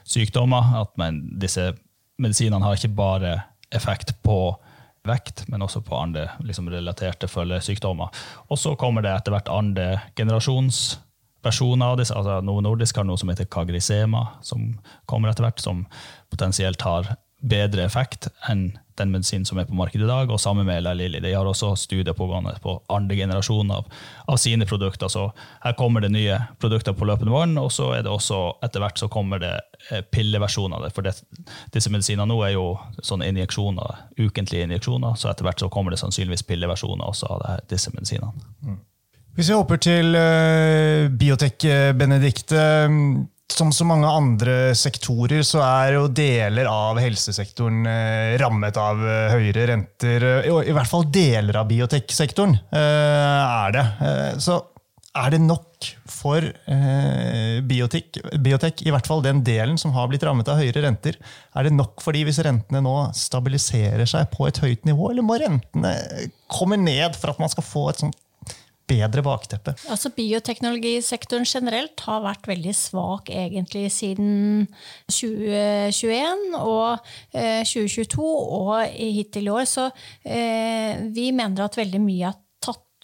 sykdommer. 0.07 0.71
At 0.79 0.93
man, 0.99 1.19
disse 1.41 1.73
medisinene 2.17 2.63
har 2.63 2.79
ikke 2.79 2.95
bare 2.95 3.35
effekt 3.75 4.15
på 4.23 4.39
vekt, 5.09 5.45
men 5.51 5.63
også 5.65 5.81
på 5.85 5.97
andre 5.97 6.27
liksom, 6.45 6.69
relaterte 6.71 7.29
følgesykdommer. 7.31 8.13
Og 8.51 8.59
så 8.59 8.75
kommer 8.79 9.05
det 9.05 9.13
etter 9.13 9.35
hvert 9.35 9.51
andre 9.51 9.89
generasjons 10.17 10.99
versjoner 11.45 11.93
av 11.93 11.99
disse. 11.99 12.15
altså 12.15 12.41
Noe 12.45 12.63
Nordisk 12.65 12.97
har 12.97 13.07
noe 13.07 13.19
som 13.19 13.31
heter 13.31 13.49
Kagrisema, 13.51 14.25
som 14.45 14.73
kommer 15.09 15.31
etter 15.31 15.47
hvert, 15.47 15.61
som 15.63 15.85
potensielt 16.33 16.83
har 16.85 17.15
bedre 17.41 17.85
effekt 17.85 18.29
enn 18.49 18.71
den 18.97 19.11
medisinen 19.13 19.45
som 19.45 19.59
er 19.61 19.67
på 19.69 19.75
markedet 19.77 20.07
i 20.07 20.09
dag, 20.09 20.31
og 20.33 20.39
sammen 20.41 20.65
med 20.65 20.79
Eli 20.79 20.93
Lilly. 20.97 21.19
De 21.21 21.33
har 21.35 21.45
også 21.45 21.75
studier 21.77 22.15
pågående 22.17 22.55
på 22.63 22.79
andre 22.89 23.15
generasjon 23.15 23.69
av, 23.71 23.85
av, 24.25 24.39
sine 24.41 24.65
produkter. 24.65 25.07
Så 25.07 25.27
her 25.61 25.75
kommer 25.77 26.01
det 26.01 26.09
nye 26.15 26.39
produkter 26.57 26.97
på 26.97 27.05
løpende 27.05 27.33
vann, 27.33 27.53
og 27.61 27.69
så 27.71 27.91
er 27.93 28.07
det 28.07 28.11
også 28.13 28.39
etter 28.65 28.81
hvert 28.81 28.97
så 28.97 29.09
kommer 29.13 29.43
det 29.43 29.53
eh, 29.91 30.01
pilleversjoner 30.01 30.79
av 30.79 30.87
det. 30.87 30.91
For 30.97 31.05
det, 31.05 31.13
disse 31.75 31.93
medisinene 31.93 32.25
nå 32.31 32.41
er 32.47 32.55
jo 32.55 32.65
sånne 33.05 33.29
injeksjoner, 33.29 34.03
ukentlige 34.17 34.65
injeksjoner, 34.65 35.13
så 35.13 35.29
etter 35.29 35.45
hvert 35.45 35.61
så 35.61 35.69
kommer 35.69 35.93
det 35.93 36.01
sannsynligvis 36.01 36.47
pilleversjoner 36.49 37.05
også 37.05 37.29
av 37.37 37.45
det, 37.45 37.57
disse 37.75 37.93
medisinene. 37.93 38.33
Mm. 38.65 38.81
Hvis 39.37 39.51
vi 39.51 39.59
hopper 39.59 39.77
til 39.77 40.17
uh, 40.17 41.05
biotek, 41.13 41.61
Benedikte 41.93 42.63
som 43.53 43.71
så 43.71 43.85
mange 43.87 44.07
andre 44.07 44.75
sektorer 44.75 45.43
så 45.45 45.61
er 45.63 45.95
jo 45.95 46.07
deler 46.11 46.67
av 46.69 46.99
helsesektoren 47.01 47.85
eh, 47.89 48.37
rammet 48.41 48.77
av 48.79 49.01
eh, 49.01 49.35
høyere 49.35 49.67
renter. 49.71 50.25
I 50.47 50.73
hvert 50.75 50.91
fall 50.91 51.07
deler 51.13 51.61
av 51.61 51.69
bioteksektoren 51.69 52.57
eh, 52.57 52.81
er 53.45 53.77
det. 53.77 53.85
Så 54.43 54.59
er 55.17 55.33
det 55.33 55.39
nok 55.41 55.87
for 56.11 56.43
biotek, 57.65 58.19
biotek, 58.43 58.83
i 58.85 58.91
hvert 58.93 59.07
fall 59.09 59.23
den 59.25 59.39
delen 59.45 59.79
som 59.81 59.95
har 59.95 60.09
blitt 60.11 60.25
rammet 60.27 60.49
av 60.51 60.59
høyere 60.61 60.83
renter, 60.83 61.17
er 61.57 61.65
det 61.65 61.73
nok 61.73 62.03
for 62.03 62.13
de 62.13 62.21
hvis 62.27 62.41
rentene 62.45 62.83
nå 62.85 62.95
stabiliserer 63.17 64.05
seg 64.09 64.29
på 64.33 64.45
et 64.49 64.61
høyt 64.61 64.85
nivå, 64.89 65.09
eller 65.09 65.25
må 65.25 65.39
rentene 65.41 65.95
komme 66.53 66.77
ned 66.81 67.17
for 67.17 67.33
at 67.33 67.41
man 67.41 67.49
skal 67.53 67.65
få 67.65 67.87
et 67.89 68.03
sånt 68.03 68.19
bedre 68.87 69.23
bakteppe? 69.25 69.73
Altså 69.91 70.11
Bioteknologisektoren 70.15 71.47
generelt 71.47 71.99
har 72.07 72.23
vært 72.25 72.47
veldig 72.49 72.73
svak 72.75 73.31
egentlig 73.33 73.87
siden 73.93 74.67
2021 75.11 76.57
og 76.61 77.03
2022 77.33 78.25
eh, 78.25 78.57
og 78.61 78.97
hittil 78.97 79.49
i 79.49 79.53
år. 79.53 79.67
Så 79.69 79.89
eh, 80.23 81.07
vi 81.13 81.31
mener 81.35 81.67
at 81.67 81.79
veldig 81.79 82.03
mye 82.03 82.33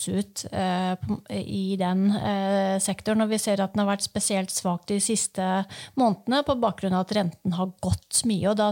ut 0.09 0.43
eh, 0.51 0.93
i 1.39 1.75
den 1.79 2.05
eh, 2.15 2.79
sektoren. 2.83 3.23
Og 3.25 3.31
vi 3.31 3.39
ser 3.41 3.61
at 3.63 3.73
den 3.73 3.83
har 3.83 3.91
vært 3.93 4.05
spesielt 4.05 4.53
svak 4.53 4.87
de 4.89 4.99
siste 5.03 5.45
månedene 5.99 6.43
på 6.47 6.57
bakgrunn 6.61 6.95
av 6.97 7.05
at 7.05 7.15
renten 7.17 7.55
har 7.57 7.71
gått 7.83 8.23
mye. 8.29 8.51
og 8.51 8.57
da, 8.59 8.71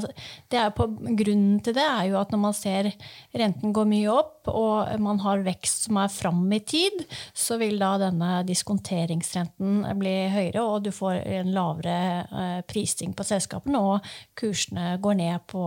er 0.52 0.74
på, 0.76 0.88
Grunnen 1.22 1.60
til 1.64 1.76
det 1.78 1.86
er 1.86 2.10
jo 2.12 2.20
at 2.22 2.34
når 2.34 2.44
man 2.46 2.58
ser 2.58 2.92
renten 3.38 3.74
gå 3.76 3.86
mye 3.90 4.12
opp, 4.12 4.50
og 4.50 5.02
man 5.02 5.20
har 5.22 5.44
vekst 5.46 5.86
som 5.88 6.00
er 6.02 6.12
fram 6.12 6.44
i 6.54 6.62
tid, 6.66 7.04
så 7.34 7.60
vil 7.62 7.78
da 7.82 7.94
denne 8.02 8.42
diskonteringsrenten 8.48 9.84
bli 10.00 10.16
høyere, 10.34 10.64
og 10.64 10.88
du 10.88 10.92
får 10.96 11.22
en 11.40 11.52
lavere 11.56 11.98
eh, 12.24 12.62
prising 12.68 13.14
på 13.18 13.26
selskapene, 13.28 13.82
og 13.82 14.14
kursene 14.40 14.96
går 15.02 15.20
ned 15.22 15.46
på 15.52 15.66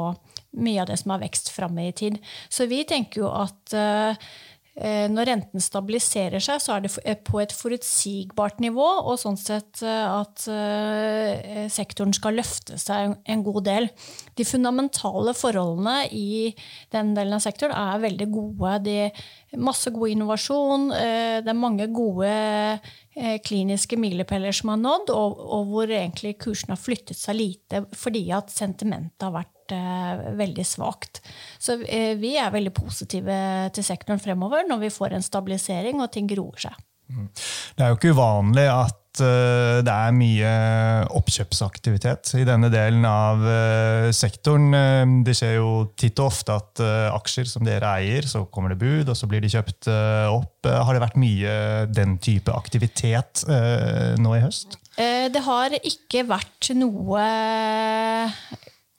mye 0.54 0.82
av 0.82 0.90
det 0.90 0.98
som 1.00 1.14
har 1.14 1.22
vekst 1.24 1.50
fram 1.54 1.78
i 1.82 1.90
tid. 1.96 2.18
Så 2.48 2.68
vi 2.70 2.82
tenker 2.88 3.24
jo 3.24 3.30
at 3.34 3.74
når 4.74 5.28
renten 5.28 5.62
stabiliserer 5.62 6.42
seg, 6.42 6.58
så 6.58 6.72
er 6.74 6.80
det 6.82 6.90
eh, 7.06 7.14
på 7.14 7.38
et 7.38 7.52
forutsigbart 7.54 8.58
nivå, 8.58 8.86
og 9.06 9.20
sånn 9.22 9.38
sett 9.38 9.84
eh, 9.86 10.08
at 10.10 10.42
sektoren 11.70 12.14
skal 12.16 12.34
løfte 12.40 12.78
seg 12.82 13.14
en 13.22 13.44
god 13.46 13.62
del. 13.68 13.86
De 14.34 14.46
fundamentale 14.48 15.36
forholdene 15.38 16.08
i 16.10 16.50
den 16.94 17.14
delen 17.14 17.38
av 17.38 17.44
sektoren 17.44 17.76
er 17.76 18.02
veldig 18.02 18.28
gode. 18.34 18.74
Det 18.88 18.98
er 19.06 19.62
masse 19.62 19.94
god 19.94 20.10
innovasjon, 20.10 20.90
det 20.90 21.50
er 21.52 21.58
mange 21.58 21.86
gode 21.94 22.34
kliniske 23.46 23.98
milepæler 24.00 24.54
som 24.54 24.72
har 24.74 24.80
nådd, 24.82 25.14
og, 25.14 25.70
hvor 25.70 25.86
egentlig 25.86 26.34
kursen 26.42 26.74
har 26.74 26.82
flyttet 26.82 27.18
seg 27.18 27.38
lite 27.38 27.84
fordi 27.94 28.26
at 28.34 28.50
sentimentet 28.50 29.22
har 29.22 29.36
vært 29.38 29.53
vært 29.64 29.76
eh, 29.76 30.34
veldig 30.36 30.64
svakt. 30.64 31.22
Så 31.58 31.80
eh, 31.84 32.16
vi 32.18 32.36
er 32.36 32.52
veldig 32.52 32.74
positive 32.74 33.70
til 33.74 33.84
sektoren 33.84 34.20
fremover 34.20 34.66
når 34.68 34.84
vi 34.86 34.90
får 34.90 35.14
en 35.14 35.24
stabilisering 35.24 36.00
og 36.00 36.12
ting 36.12 36.28
groer 36.28 36.68
seg. 36.68 36.74
Mm. 37.08 37.28
Det 37.76 37.84
er 37.84 37.90
jo 37.90 37.96
ikke 37.98 38.14
uvanlig 38.16 38.64
at 38.70 39.20
eh, 39.20 39.80
det 39.84 39.92
er 39.92 40.16
mye 40.16 40.52
oppkjøpsaktivitet 41.14 42.34
i 42.40 42.46
denne 42.48 42.70
delen 42.72 43.04
av 43.04 43.44
sektoren. 44.12 45.22
Det 45.24 45.36
skjer 45.36 45.58
jo 45.58 45.90
titt 45.96 46.18
og 46.18 46.32
ofte 46.32 46.56
at 46.56 46.84
aksjer 47.12 47.48
som 47.48 47.64
dere 47.66 47.92
eier, 48.00 48.26
så 48.26 48.46
kommer 48.48 48.72
det 48.72 48.80
bud, 48.80 49.08
og 49.08 49.16
så 49.16 49.28
blir 49.28 49.44
de 49.44 49.52
kjøpt 49.52 49.90
opp. 50.32 50.64
Har 50.64 50.96
det 50.96 51.04
vært 51.04 51.20
mye 51.20 51.84
den 51.92 52.16
type 52.24 52.52
aktivitet 52.52 53.44
nå 54.18 54.36
i 54.38 54.44
høst? 54.44 54.78
Det 54.94 55.42
har 55.42 55.74
ikke 55.82 56.22
vært 56.30 56.70
noe 56.78 57.24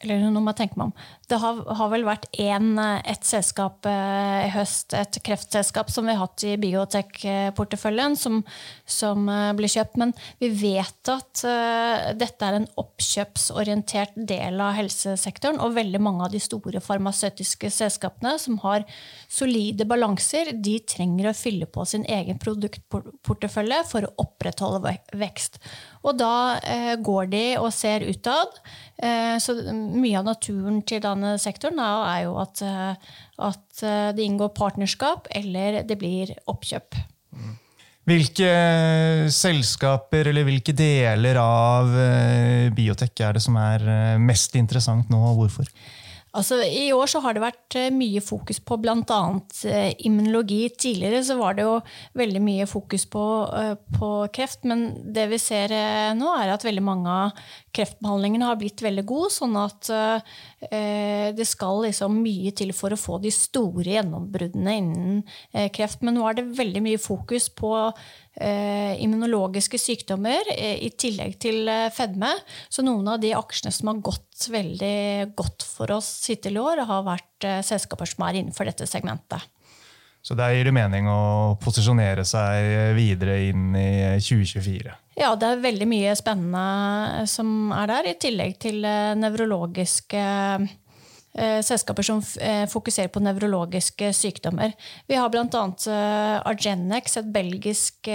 eller 0.04 0.28
nå 0.30 0.42
må 0.44 0.52
jeg 0.54 0.64
tenke 0.64 0.80
meg 0.80 0.92
om. 0.92 0.96
Det 1.30 1.40
har, 1.42 1.62
har 1.80 1.90
vel 1.90 2.04
vært 2.06 2.28
én, 2.38 2.76
et 2.78 3.26
selskap 3.26 3.88
eh, 3.90 4.46
i 4.46 4.52
høst, 4.54 4.94
et 4.94 5.18
kreftselskap 5.26 5.90
som 5.90 6.06
vi 6.06 6.14
har 6.14 6.22
hatt 6.22 6.44
i 6.46 6.54
biotech-porteføljen, 6.62 8.18
som, 8.20 8.44
som 8.86 9.26
uh, 9.32 9.50
blir 9.58 9.72
kjøpt. 9.72 9.98
Men 10.02 10.14
vi 10.42 10.52
vet 10.54 11.10
at 11.10 11.44
dette 12.18 12.46
er 12.46 12.60
en 12.60 12.68
oppkjøpsorientert 12.82 14.14
del 14.16 14.62
av 14.62 14.76
helsesektoren. 14.78 15.60
Og 15.64 15.76
veldig 15.78 16.02
mange 16.04 16.28
av 16.28 16.34
de 16.34 16.42
store 16.44 16.82
farmasøytiske 16.84 17.72
selskapene 17.74 18.36
som 18.42 18.60
har 18.66 18.86
solide 19.32 19.88
balanser, 19.90 20.54
de 20.54 20.78
trenger 20.86 21.32
å 21.32 21.36
fylle 21.38 21.70
på 21.70 21.86
sin 21.90 22.06
egen 22.06 22.40
produktportefølje 22.42 23.82
for 23.90 24.08
å 24.08 24.14
opprettholde 24.26 24.96
vekst. 25.18 25.60
Og 26.06 26.20
da 26.20 26.58
går 27.02 27.30
de 27.32 27.46
og 27.58 27.72
ser 27.74 28.06
utad. 28.06 28.60
så 29.42 29.56
mye 29.74 30.20
av 30.20 30.28
naturen 30.28 30.82
til 30.86 31.02
da 31.02 31.15
denne 31.16 31.36
sektoren, 31.42 31.82
er 31.82 32.26
jo 32.26 32.38
at, 32.44 32.62
eh, 32.62 33.12
at 33.50 33.84
eh, 33.84 34.10
det 34.16 34.26
inngår 34.26 34.54
partnerskap 34.58 35.30
eller 35.36 35.82
det 35.88 35.98
blir 36.00 36.36
oppkjøp. 36.52 37.00
Hvilke 38.06 38.50
selskaper 39.34 40.30
eller 40.30 40.46
hvilke 40.46 40.76
deler 40.78 41.40
av 41.42 41.90
eh, 41.98 42.72
biotek 42.76 43.24
er 43.26 43.38
det 43.38 43.46
som 43.46 43.58
er 43.58 43.86
mest 44.22 44.54
interessant 44.60 45.10
nå, 45.10 45.22
og 45.32 45.40
hvorfor? 45.42 45.72
Altså, 46.36 46.58
I 46.68 46.90
år 46.92 47.08
så 47.08 47.22
har 47.24 47.36
det 47.36 47.44
vært 47.44 47.78
eh, 47.80 47.92
mye 47.96 48.20
fokus 48.24 48.60
på 48.60 48.78
bl.a. 48.84 49.20
Eh, 49.70 49.92
immunologi. 50.08 50.68
Tidligere 50.76 51.22
så 51.24 51.38
var 51.40 51.56
det 51.56 51.64
jo 51.64 51.78
veldig 52.20 52.42
mye 52.44 52.68
fokus 52.68 53.06
på, 53.12 53.24
eh, 53.56 53.76
på, 53.96 54.10
kreft, 54.36 54.66
men 54.68 54.90
det 55.16 55.30
vi 55.32 55.40
ser 55.40 55.72
nå, 56.18 56.34
er 56.36 56.52
at 56.52 56.66
veldig 56.68 56.84
mange 56.84 57.14
av 57.28 57.46
kreftbehandlingene 57.76 58.50
har 58.50 58.60
blitt 58.60 58.84
veldig 58.84 59.06
gode, 59.08 59.32
sånn 59.38 59.56
at 59.62 59.92
eh, 59.94 60.36
det 60.72 61.46
skal 61.48 61.84
liksom 61.86 62.20
mye 62.24 62.52
til 62.56 62.72
for 62.76 62.94
å 62.94 63.00
få 63.00 63.20
de 63.24 63.32
store 63.34 63.96
gjennombruddene 63.96 64.76
innen 64.80 65.24
eh, 65.54 65.70
kreft. 65.74 66.04
Men 66.06 66.18
nå 66.18 66.26
er 66.30 66.40
det 66.40 66.48
veldig 66.58 66.82
mye 66.86 67.02
fokus 67.02 67.50
på 67.54 67.72
eh, 67.86 68.96
immunologiske 69.04 69.80
sykdommer 69.82 70.52
eh, 70.56 70.78
i 70.86 70.92
tillegg 70.98 71.38
til 71.42 71.70
eh, 71.72 71.90
fedme. 71.94 72.32
Så 72.70 72.86
noen 72.86 73.08
av 73.12 73.22
de 73.24 73.34
aksjene 73.38 73.74
som 73.76 73.92
har 73.92 74.04
gått 74.06 74.48
veldig 74.52 75.36
godt 75.38 75.66
for 75.68 75.96
oss 75.96 76.12
hittil 76.30 76.60
i 76.60 76.64
år, 76.64 76.86
har 76.90 77.06
vært 77.08 77.48
eh, 77.48 77.62
selskaper 77.66 78.10
som 78.10 78.28
er 78.28 78.42
innenfor 78.42 78.68
dette 78.70 78.90
segmentet. 78.90 79.52
Så 80.26 80.34
der 80.34 80.56
gir 80.56 80.66
det 80.66 80.74
mening 80.74 81.06
å 81.06 81.54
posisjonere 81.62 82.24
seg 82.26 82.96
videre 82.98 83.44
inn 83.52 83.76
i 83.78 83.90
2024? 84.18 84.96
Ja, 85.16 85.32
det 85.40 85.48
er 85.48 85.62
veldig 85.64 85.88
mye 85.88 86.16
spennende 86.20 87.28
som 87.32 87.72
er 87.72 87.88
der, 87.92 88.10
i 88.12 88.18
tillegg 88.20 88.58
til 88.66 88.82
nevrologiske 88.84 90.24
Eh, 91.36 91.60
selskaper 91.68 92.06
som 92.06 92.22
eh, 92.40 92.64
fokuserer 92.72 93.10
på 93.12 93.20
nevrologiske 93.20 94.08
sykdommer. 94.16 94.72
Vi 95.10 95.18
har 95.20 95.32
bl.a. 95.34 95.44
Eh, 95.44 96.36
Argenex, 96.48 97.18
et 97.20 97.28
belgisk 97.36 98.08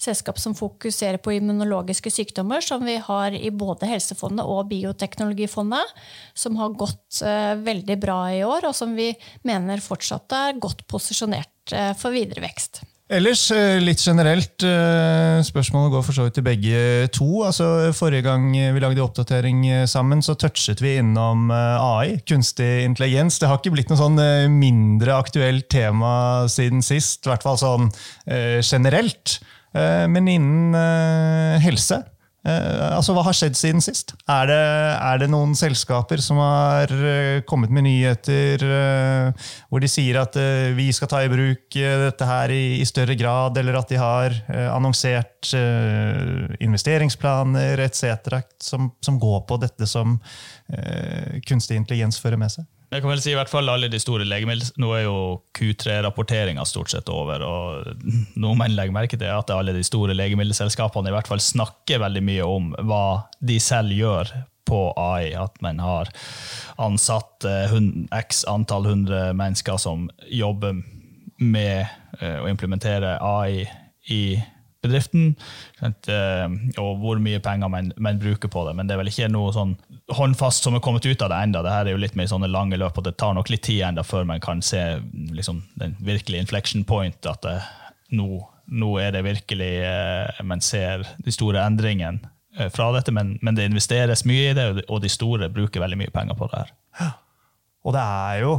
selskap 0.00 0.40
som 0.40 0.56
fokuserer 0.56 1.20
på 1.20 1.34
immunologiske 1.36 2.12
sykdommer, 2.14 2.64
som 2.64 2.86
vi 2.88 2.96
har 3.04 3.36
i 3.36 3.50
både 3.52 3.90
Helsefondet 3.90 4.48
og 4.48 4.70
Bioteknologifondet, 4.70 5.92
som 6.32 6.56
har 6.56 6.72
gått 6.78 7.20
veldig 7.66 7.98
bra 8.00 8.18
i 8.32 8.40
år, 8.46 8.70
og 8.70 8.76
som 8.76 8.96
vi 8.96 9.10
mener 9.44 9.84
fortsatt 9.84 10.32
er 10.38 10.60
godt 10.62 10.86
posisjonert 10.88 11.76
for 12.00 12.14
videre 12.14 12.46
vekst. 12.46 12.82
Ellers, 13.12 13.50
eh, 13.52 13.76
litt 13.84 14.00
generelt, 14.00 14.62
eh, 14.64 15.42
spørsmålet 15.44 15.90
går 15.92 16.04
for 16.06 16.16
så 16.16 16.24
vidt 16.24 16.38
til 16.38 16.44
begge 16.46 17.08
to. 17.12 17.42
Altså, 17.44 17.92
forrige 17.92 18.24
gang 18.24 18.46
vi 18.56 18.80
lagde 18.80 19.04
oppdatering 19.04 19.66
eh, 19.68 19.84
sammen, 19.86 20.22
så 20.24 20.32
touchet 20.32 20.80
vi 20.80 20.94
innom 20.96 21.50
AI, 21.52 22.22
kunstig 22.24 22.86
intelligens. 22.86 23.36
Det 23.38 23.50
har 23.50 23.60
ikke 23.60 23.74
blitt 23.74 23.92
noe 23.92 24.00
sånn 24.00 24.16
mindre 24.56 25.12
aktuelt 25.12 25.68
tema 25.68 26.48
siden 26.48 26.80
sist, 26.80 27.26
i 27.26 27.32
hvert 27.34 27.44
fall 27.44 27.60
sånn 27.60 27.92
generelt. 28.24 29.40
Men 29.72 30.28
innen 30.28 31.60
helse 31.60 32.02
altså, 32.50 33.14
Hva 33.14 33.22
har 33.28 33.36
skjedd 33.36 33.54
siden 33.58 33.82
sist? 33.84 34.14
Er 34.30 34.48
det, 34.50 34.58
er 34.58 35.20
det 35.22 35.28
noen 35.30 35.54
selskaper 35.58 36.22
som 36.22 36.40
har 36.42 36.90
eh, 36.90 37.42
kommet 37.46 37.70
med 37.70 37.86
nyheter 37.86 38.64
eh, 38.66 39.48
hvor 39.70 39.82
de 39.82 39.90
sier 39.90 40.18
at 40.22 40.36
eh, 40.40 40.72
vi 40.74 40.88
skal 40.94 41.10
ta 41.12 41.22
i 41.22 41.30
bruk 41.30 41.78
eh, 41.78 41.96
dette 42.02 42.26
her 42.26 42.50
i, 42.54 42.80
i 42.82 42.88
større 42.88 43.14
grad, 43.18 43.58
eller 43.62 43.78
at 43.78 43.94
de 43.94 44.00
har 44.00 44.34
eh, 44.34 44.68
annonsert 44.72 45.52
eh, 45.54 46.58
investeringsplaner 46.66 47.84
etc. 47.86 48.42
Som, 48.62 48.90
som 49.04 49.22
går 49.22 49.44
på 49.46 49.62
dette 49.62 49.86
som 49.86 50.18
eh, 50.74 51.38
kunstig 51.46 51.78
intelligens 51.78 52.18
fører 52.22 52.40
med 52.42 52.54
seg? 52.54 52.66
Jeg 52.92 53.00
kan 53.00 53.08
vel 53.08 53.20
si 53.24 53.30
i 53.32 53.36
hvert 53.38 53.48
fall 53.48 53.70
alle 53.72 53.88
de 53.88 53.98
store 54.00 54.26
legemiddel... 54.28 54.68
Nå 54.82 54.90
er 54.92 55.06
jo 55.06 55.16
Q3-rapporteringa 55.56 56.64
stort 56.68 56.92
sett 56.92 57.08
over, 57.08 57.40
og 57.40 58.02
noe 58.36 58.58
man 58.58 58.74
legger 58.76 58.92
merke 58.92 59.16
til, 59.16 59.30
er 59.30 59.38
at 59.38 59.52
alle 59.54 59.72
de 59.72 59.84
store 59.86 60.12
legemiddelselskapene 60.18 61.08
i 61.08 61.14
hvert 61.14 61.30
fall 61.30 61.40
snakker 61.40 62.02
veldig 62.02 62.22
mye 62.26 62.44
om 62.44 62.68
hva 62.84 63.30
de 63.40 63.56
selv 63.64 63.96
gjør 63.96 64.34
på 64.68 64.82
AI. 65.00 65.32
At 65.40 65.56
man 65.64 65.80
har 65.80 66.12
ansatt 66.84 67.48
eh, 67.48 67.72
x 68.18 68.44
antall 68.52 68.90
hundre 68.90 69.30
mennesker 69.40 69.80
som 69.80 70.10
jobber 70.28 70.76
med 71.40 71.86
eh, 72.20 72.38
å 72.44 72.50
implementere 72.52 73.16
AI 73.24 73.64
i 74.12 74.24
bedriften, 74.82 75.34
eh, 75.82 76.54
og 76.80 76.98
hvor 77.02 77.20
mye 77.22 77.40
penger 77.42 77.70
man, 77.72 77.92
man, 77.96 78.20
bruker 78.22 78.50
på 78.52 78.64
det. 78.66 78.74
Men 78.78 78.88
det 78.88 78.94
er 78.94 79.02
vel 79.02 79.10
ikke 79.12 79.30
noe 79.32 79.52
sånn 79.54 79.76
håndfast 80.12 80.66
som 80.66 80.76
er 80.76 80.82
kommet 80.84 81.06
ut 81.06 81.22
av 81.22 81.32
det 81.32 81.40
enda. 81.46 81.62
Det 81.64 81.74
her 81.74 81.88
er 81.88 81.96
jo 81.96 82.02
litt 82.02 82.18
mer 82.18 82.30
sånne 82.30 82.50
lange 82.50 82.78
løp, 82.80 82.98
og 82.98 83.06
det 83.06 83.14
tar 83.20 83.36
nok 83.38 83.52
litt 83.52 83.64
tid 83.68 83.84
enda 83.88 84.04
før 84.06 84.26
man 84.28 84.42
kan 84.42 84.62
se 84.64 84.82
liksom, 85.12 85.62
den 85.80 85.96
virkelige 86.02 86.44
inflection 86.44 86.84
point. 86.88 87.18
At 87.30 87.46
det, 87.46 87.56
nå, 88.18 88.42
nå, 88.72 88.92
er 89.02 89.14
det 89.16 89.24
virkelig 89.28 89.72
eh, 89.86 90.42
man 90.46 90.64
ser 90.64 91.06
de 91.22 91.34
store 91.34 91.62
endringene 91.62 92.32
eh, 92.58 92.68
fra 92.74 92.90
dette, 92.96 93.14
men, 93.14 93.36
men, 93.42 93.58
det 93.58 93.70
investeres 93.70 94.26
mye 94.28 94.50
i 94.50 94.58
det, 94.58 94.68
og 94.88 95.02
de 95.04 95.12
store 95.12 95.50
bruker 95.52 95.84
veldig 95.84 96.02
mye 96.04 96.14
penger 96.14 96.38
på 96.38 96.50
det 96.50 96.62
her. 96.64 97.16
Og 97.82 97.94
det 97.96 98.02
er 98.02 98.44
jo 98.44 98.52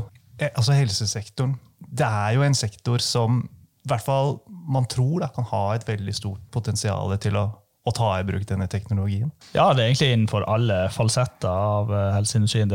altså 0.43 0.73
helsesektoren 0.75 1.53
det 1.91 2.05
er 2.07 2.37
jo 2.37 2.45
en 2.45 2.55
sektor 2.57 3.03
som 3.03 3.43
i 3.83 3.91
hvert 3.91 4.05
fall 4.05 4.37
man 4.47 4.87
tror 4.87 5.23
da, 5.23 5.31
kan 5.33 5.47
ha 5.51 5.65
et 5.75 5.87
veldig 5.87 6.15
stort 6.15 6.43
potensial 6.53 7.11
til 7.21 7.35
å, 7.39 7.47
å, 7.83 7.95
ta 7.95 8.13
i 8.19 8.27
bruk 8.27 8.45
denne 8.47 8.69
teknologien? 8.71 9.31
Ja, 9.51 9.71
det 9.73 9.83
er 9.83 9.91
egentlig 9.91 10.13
innenfor 10.13 10.47
alle 10.47 10.85
falsetter 10.93 11.51
av 11.51 11.91
uh, 11.91 12.13
helseindustrien. 12.15 12.71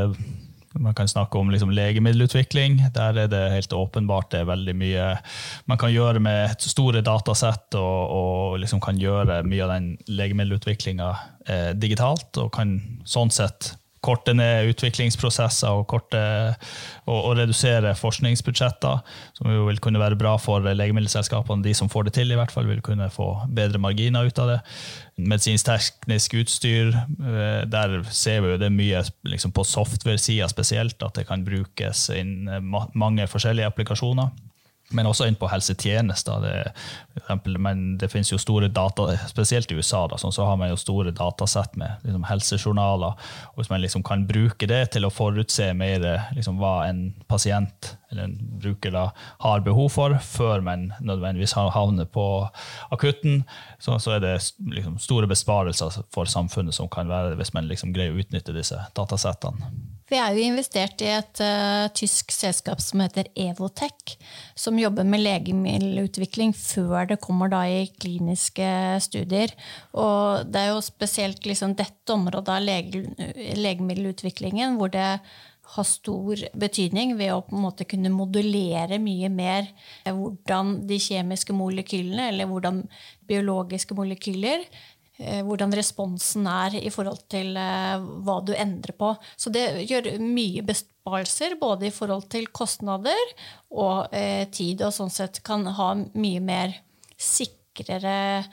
Man 0.76 0.94
kan 0.94 1.08
snakke 1.08 1.40
om 1.40 1.48
liksom, 1.50 1.72
legemiddelutvikling. 1.72 2.82
Der 2.94 3.16
er 3.24 3.32
det 3.32 3.40
helt 3.54 3.72
åpenbart 3.72 4.30
det 4.34 4.42
er 4.42 4.50
veldig 4.50 4.76
mye 4.76 5.08
man 5.70 5.80
kan 5.80 5.94
gjøre 5.94 6.20
med 6.20 6.60
store 6.60 7.00
datasett, 7.04 7.72
og, 7.80 8.12
og 8.12 8.60
liksom 8.60 8.82
kan 8.84 9.00
gjøre 9.00 9.40
mye 9.48 9.64
av 9.64 9.72
den 9.72 9.90
legemiddelutviklinga 10.12 11.10
eh, 11.48 11.70
digitalt. 11.72 12.28
Og 12.36 12.52
kan 12.54 12.76
sånn 13.08 13.32
sett 13.32 13.72
korte 14.04 14.34
ned 14.36 14.70
utviklingsprosesser 14.72 15.74
og, 15.74 15.86
korte, 15.90 16.20
og, 17.06 17.16
og, 17.16 17.32
redusere 17.40 17.94
forskningsbudsjetter, 17.98 19.02
som 19.38 19.52
jo 19.52 19.66
vil 19.68 19.80
kunne 19.82 20.02
være 20.02 20.18
bra 20.20 20.36
for 20.40 20.64
legemiddelselskapene. 20.64 21.64
De 21.64 21.74
som 21.76 21.90
får 21.92 22.08
det 22.08 22.16
til, 22.18 22.32
i 22.32 22.38
hvert 22.38 22.54
fall 22.54 22.68
vil 22.70 22.82
kunne 22.84 23.10
få 23.12 23.30
bedre 23.54 23.80
marginer 23.82 24.28
ut 24.28 24.42
av 24.42 24.54
det. 24.54 24.58
Medisinsk-teknisk 25.18 26.38
utstyr, 26.42 26.92
eh, 26.94 27.62
der 27.70 28.00
ser 28.14 28.44
vi 28.44 28.54
jo 28.54 28.60
det 28.60 28.72
mye 28.74 29.02
liksom 29.26 29.54
på 29.54 29.66
software-sida 29.66 30.48
spesielt, 30.50 31.02
at 31.02 31.18
det 31.18 31.26
kan 31.30 31.46
brukes 31.46 32.08
innen 32.14 32.70
mange 32.94 33.26
forskjellige 33.30 33.72
applikasjoner 33.72 34.30
men 34.90 35.06
også 35.06 35.26
inn 35.28 35.36
på 35.36 35.48
helsetjenester. 35.50 36.40
Det, 36.40 36.54
eksempel, 37.20 37.58
men 37.60 37.82
det 38.00 38.08
finnes 38.12 38.30
jo 38.32 38.40
store 38.40 38.70
data, 38.72 39.08
Spesielt 39.28 39.70
i 39.72 39.76
USA 39.76 40.06
da, 40.08 40.16
sånn, 40.20 40.32
så 40.32 40.46
har 40.48 40.56
man 40.60 40.70
jo 40.72 40.78
store 40.80 41.12
datasett 41.16 41.76
med 41.80 42.04
liksom, 42.06 42.24
helsejournaler. 42.28 43.28
og 43.52 43.60
Hvis 43.60 43.70
man 43.72 43.82
liksom 43.84 44.04
kan 44.06 44.24
bruke 44.28 44.68
det 44.70 44.82
til 44.94 45.04
å 45.04 45.12
forutse 45.12 45.70
mer 45.76 46.06
liksom, 46.36 46.60
hva 46.62 46.88
en 46.88 47.10
pasient 47.28 47.94
eller 48.08 48.24
en 48.24 48.38
bruker 48.62 48.94
da, 48.94 49.04
har 49.44 49.64
behov 49.66 49.90
for, 49.92 50.16
før 50.24 50.64
man 50.64 50.88
nødvendigvis 51.04 51.52
havner 51.58 52.08
på 52.08 52.24
akutten, 52.94 53.42
så, 53.78 53.98
så 54.00 54.16
er 54.16 54.24
det 54.24 54.34
liksom, 54.72 54.96
store 55.02 55.28
besparelser 55.28 56.00
for 56.14 56.30
samfunnet 56.30 56.76
som 56.76 56.88
kan 56.88 57.10
være 57.12 57.36
hvis 57.36 57.52
man 57.52 57.68
liksom 57.68 57.92
greier 57.92 58.16
å 58.16 58.24
utnytte 58.24 58.56
disse 58.56 58.80
datasettene. 58.96 59.68
Vi 60.08 60.16
er 60.16 60.32
jo 60.32 60.44
investert 60.48 61.02
i 61.04 61.10
et 61.12 61.40
uh, 61.44 61.88
tysk 61.92 62.32
selskap 62.32 62.80
som 62.80 63.02
heter 63.04 63.28
Evotech, 63.36 64.14
som 64.56 64.78
jobber 64.80 65.04
med 65.04 65.20
legemiddelutvikling 65.20 66.54
før 66.56 67.10
det 67.10 67.20
kommer 67.20 67.52
da 67.52 67.60
i 67.68 67.84
kliniske 68.00 68.70
studier. 69.04 69.52
Og 69.92 70.48
det 70.48 70.62
er 70.62 70.72
jo 70.72 70.80
spesielt 70.84 71.44
liksom 71.44 71.76
dette 71.76 72.16
området 72.16 72.56
av 72.56 72.64
lege, 72.64 73.04
legemiddelutviklingen 73.60 74.80
hvor 74.80 74.96
det 74.96 75.10
har 75.68 75.84
stor 75.84 76.40
betydning 76.56 77.18
ved 77.18 77.34
å 77.34 77.42
på 77.44 77.52
en 77.52 77.66
måte 77.66 77.84
kunne 77.84 78.08
modulere 78.08 78.96
mye 79.04 79.28
mer 79.28 79.66
hvordan 80.06 80.78
de 80.88 80.96
kjemiske 80.96 81.52
molekylene 81.52 82.30
eller 82.30 82.48
hvordan 82.48 82.86
biologiske 83.28 83.92
molekyler 83.98 84.64
Eh, 84.64 84.97
hvordan 85.18 85.74
responsen 85.74 86.46
er 86.46 86.76
i 86.78 86.90
forhold 86.94 87.24
til 87.32 87.56
eh, 87.58 87.98
hva 88.24 88.38
du 88.46 88.52
endrer 88.54 88.94
på. 88.98 89.12
Så 89.36 89.50
det 89.54 89.66
gjør 89.90 90.12
mye 90.22 90.62
besparelser, 90.66 91.56
både 91.60 91.88
i 91.88 91.94
forhold 91.94 92.28
til 92.30 92.46
kostnader 92.54 93.34
og 93.74 94.14
eh, 94.14 94.46
tid, 94.54 94.84
og 94.86 94.94
sånn 94.94 95.12
sett 95.12 95.42
kan 95.46 95.66
ha 95.78 95.90
mye 95.98 96.42
mer 96.44 96.76
sikrere 97.18 98.44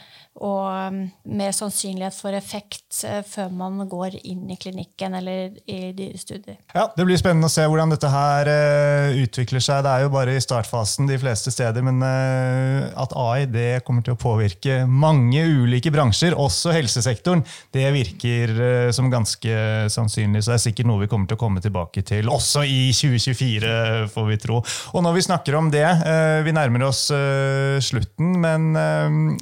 og 0.44 0.92
um, 0.92 0.98
mer 1.32 1.54
sannsynlighet 1.56 2.16
for 2.18 2.36
effekt 2.36 2.98
eh, 3.08 3.22
før 3.24 3.54
man 3.56 3.80
går 3.88 4.18
inn 4.28 4.50
i 4.52 4.58
klinikken 4.60 5.16
eller 5.16 5.54
i 5.72 5.94
dyrestudier. 5.96 6.58
Ja, 6.76 6.90
Det 6.92 7.06
blir 7.08 7.20
spennende 7.20 7.48
å 7.48 7.54
se 7.54 7.64
hvordan 7.64 7.94
dette 7.94 8.10
her 8.12 8.50
uh, 8.52 9.16
utvikler 9.24 9.64
seg. 9.64 9.86
Det 9.86 9.94
er 9.94 10.04
jo 10.04 10.12
bare 10.12 10.36
i 10.36 10.44
startfasen 10.44 11.08
de 11.08 11.20
fleste 11.22 11.54
steder, 11.56 11.86
men 11.88 12.04
uh, 12.04 12.92
at 13.00 13.16
AI 13.16 13.46
det 13.48 13.86
kommer 13.88 14.04
til 14.04 14.18
å 14.18 14.20
påvirke 14.20 14.82
mange 14.90 15.46
ulike 15.48 15.94
bransjer, 15.96 16.36
også 16.36 16.76
helsesektoren, 16.76 17.46
det 17.72 17.88
virker 17.96 18.52
som 18.96 19.08
ganske 19.12 19.56
sannsynlig. 19.92 20.44
Så 20.44 20.52
det 20.52 20.58
er 20.58 20.64
sikkert 20.66 20.90
noe 20.90 21.04
vi 21.04 21.10
kommer 21.12 21.30
til 21.30 21.38
å 21.38 21.42
komme 21.46 21.64
tilbake 21.64 22.04
til, 22.08 22.28
også 22.32 22.66
i 22.68 22.90
2024, 22.96 23.72
får 24.12 24.28
vi 24.28 24.40
tro. 24.42 24.60
Og 24.92 25.06
når 25.06 25.16
vi 25.16 25.26
snakker 25.30 25.58
om 25.60 25.70
det, 25.72 25.86
vi 26.46 26.56
nærmer 26.56 26.88
oss 26.90 27.06
slutten, 27.86 28.36
men 28.44 28.72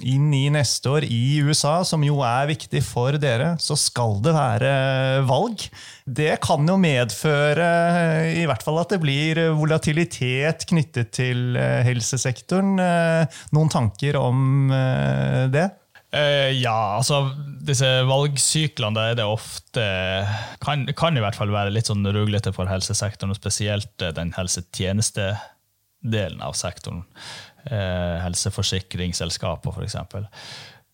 inn 0.04 0.30
i 0.36 0.46
neste 0.54 0.83
neste 0.84 0.92
år 0.92 1.06
i 1.08 1.40
USA, 1.40 1.86
som 1.86 2.04
jo 2.04 2.22
er 2.26 2.48
viktig 2.50 2.82
for 2.84 3.14
dere, 3.16 3.56
så 3.60 3.76
skal 3.80 4.22
det 4.22 4.34
være 4.36 5.22
valg. 5.24 5.70
Det 6.06 6.42
kan 6.44 6.68
jo 6.68 6.78
medføre 6.78 7.64
eh, 7.64 8.42
i 8.42 8.46
hvert 8.46 8.64
fall 8.64 8.80
at 8.82 8.90
det 8.92 9.00
blir 9.00 9.54
volatilitet 9.56 10.66
knyttet 10.68 11.12
til 11.16 11.56
eh, 11.56 11.84
helsesektoren. 11.88 12.80
Eh, 12.80 13.26
noen 13.56 13.70
tanker 13.72 14.16
om 14.20 14.70
det? 15.54 15.70
Ja, 16.14 16.98
altså 17.00 17.34
disse 17.66 18.04
valgsyklene 18.06 18.94
der 18.94 19.08
er 19.10 19.16
det 19.18 19.26
ofte 19.26 19.82
kan, 20.62 20.86
kan, 20.94 21.18
i 21.18 21.22
hvert 21.24 21.40
fall 21.40 21.50
være 21.50 21.74
litt 21.74 21.90
sånn 21.90 22.06
ruglete 22.06 22.54
for 22.54 22.70
helsesektoren, 22.70 23.34
og 23.34 23.40
spesielt 23.40 23.98
den 23.98 24.30
helsetjenestedelen 24.36 26.38
av 26.46 26.54
sektoren. 26.60 27.02
Uh, 27.64 28.20
helseforsikringsselskaper, 28.20 29.72
f.eks. 29.72 29.96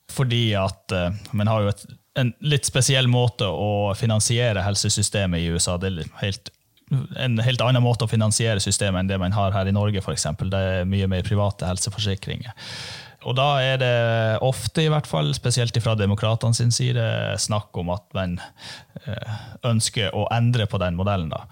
Fordi 0.09 0.43
at 0.57 0.95
uh, 0.95 1.09
man 1.37 1.51
har 1.51 1.65
jo 1.65 1.73
et, 1.73 1.83
en 2.19 2.31
litt 2.41 2.67
spesiell 2.67 3.09
måte 3.11 3.47
å 3.47 3.91
finansiere 3.97 4.63
helsesystemet 4.65 5.43
i 5.43 5.51
USA. 5.53 5.77
Det 5.79 5.91
er 5.91 6.09
helt, 6.23 6.51
en 7.19 7.37
helt 7.43 7.61
annen 7.65 7.85
måte 7.85 8.07
å 8.07 8.11
finansiere 8.11 8.61
systemet 8.63 9.03
enn 9.03 9.11
det 9.11 9.19
man 9.21 9.35
har 9.35 9.53
her 9.55 9.69
i 9.69 9.75
Norge. 9.75 10.03
Eksempel. 10.13 10.49
det 10.51 10.63
er 10.73 10.89
mye 10.89 11.09
mer 11.11 11.27
private 11.27 11.69
helseforsikringer. 11.69 12.55
Og 13.27 13.35
da 13.35 13.49
er 13.59 13.79
det 13.81 13.95
ofte, 14.45 14.85
i 14.85 14.91
hvert 14.91 15.07
fall, 15.09 15.33
spesielt 15.35 15.75
fra 15.83 15.95
demokratene 15.99 16.55
sin 16.55 16.71
side, 16.71 17.03
snakk 17.41 17.75
om 17.81 17.91
at 17.91 18.05
man 18.15 18.37
uh, 18.39 19.37
ønsker 19.67 20.15
å 20.15 20.25
endre 20.33 20.69
på 20.71 20.79
den 20.79 20.95
modellen. 20.99 21.33
da. 21.33 21.43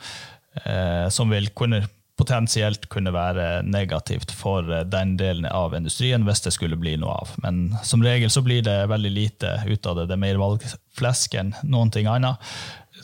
Uh, 0.58 1.06
som 1.14 1.30
vil 1.30 1.52
kunne 1.54 1.84
potensielt 2.18 2.88
kunne 2.90 3.14
være 3.14 3.62
negativt 3.68 4.34
for 4.36 4.66
eh, 4.74 4.86
den 4.90 5.16
delen 5.20 5.48
av 5.50 5.76
industrien 5.78 6.26
hvis 6.28 6.44
det 6.46 6.56
skulle 6.56 6.80
bli 6.80 6.96
noe 7.00 7.20
av. 7.22 7.36
Men 7.44 7.78
som 7.86 8.04
regel 8.04 8.32
så 8.34 8.44
blir 8.46 8.66
det 8.66 8.80
veldig 8.92 9.14
lite 9.14 9.54
ut 9.68 9.86
av 9.86 10.00
det. 10.00 10.08
Det 10.10 10.18
er 10.18 10.26
mer 10.26 10.42
valgflesk 10.42 11.38
enn 11.38 11.54
noen 11.64 11.94
ting 11.94 12.10
annet. 12.10 12.42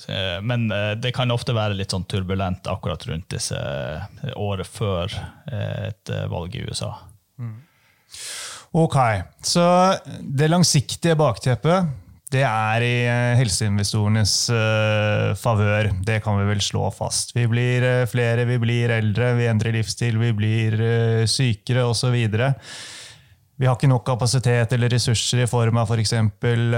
Eh, 0.09 0.39
men 0.41 0.69
eh, 0.73 0.93
det 0.97 1.13
kan 1.15 1.33
ofte 1.33 1.55
være 1.55 1.77
litt 1.77 1.93
sånn 1.93 2.07
turbulent 2.09 2.69
akkurat 2.71 3.05
rundt 3.09 3.29
disse 3.35 3.59
året 4.33 4.69
før 4.69 5.13
et 5.53 6.09
valg 6.31 6.55
i 6.57 6.65
USA. 6.65 6.95
Mm. 7.37 7.59
Ok, 8.73 8.97
så 9.45 9.63
det 10.21 10.49
langsiktige 10.49 11.13
bakteppet 11.19 11.91
det 12.33 12.41
er 12.47 12.83
i 12.85 12.93
eh, 13.05 13.35
helseinvestorenes 13.37 14.33
uh, 14.53 15.33
favør. 15.37 15.91
Det 16.05 16.19
kan 16.25 16.39
vi 16.39 16.47
vel 16.49 16.61
slå 16.63 16.87
fast. 16.95 17.35
Vi 17.37 17.45
blir 17.49 17.85
uh, 17.85 18.05
flere, 18.09 18.47
vi 18.49 18.57
blir 18.61 18.93
eldre, 18.95 19.33
vi 19.37 19.49
endrer 19.51 19.75
livsstil, 19.75 20.17
vi 20.21 20.31
blir 20.35 20.77
uh, 20.81 21.23
sykere 21.29 21.85
osv. 21.85 22.15
vi 22.15 23.67
har 23.69 23.77
ikke 23.77 23.91
nok 23.91 24.05
kapasitet 24.07 24.73
eller 24.73 24.89
ressurser 24.89 25.43
i 25.43 25.49
form 25.49 25.77
av 25.77 25.91
f.eks. 25.93 26.15
For 26.41 26.77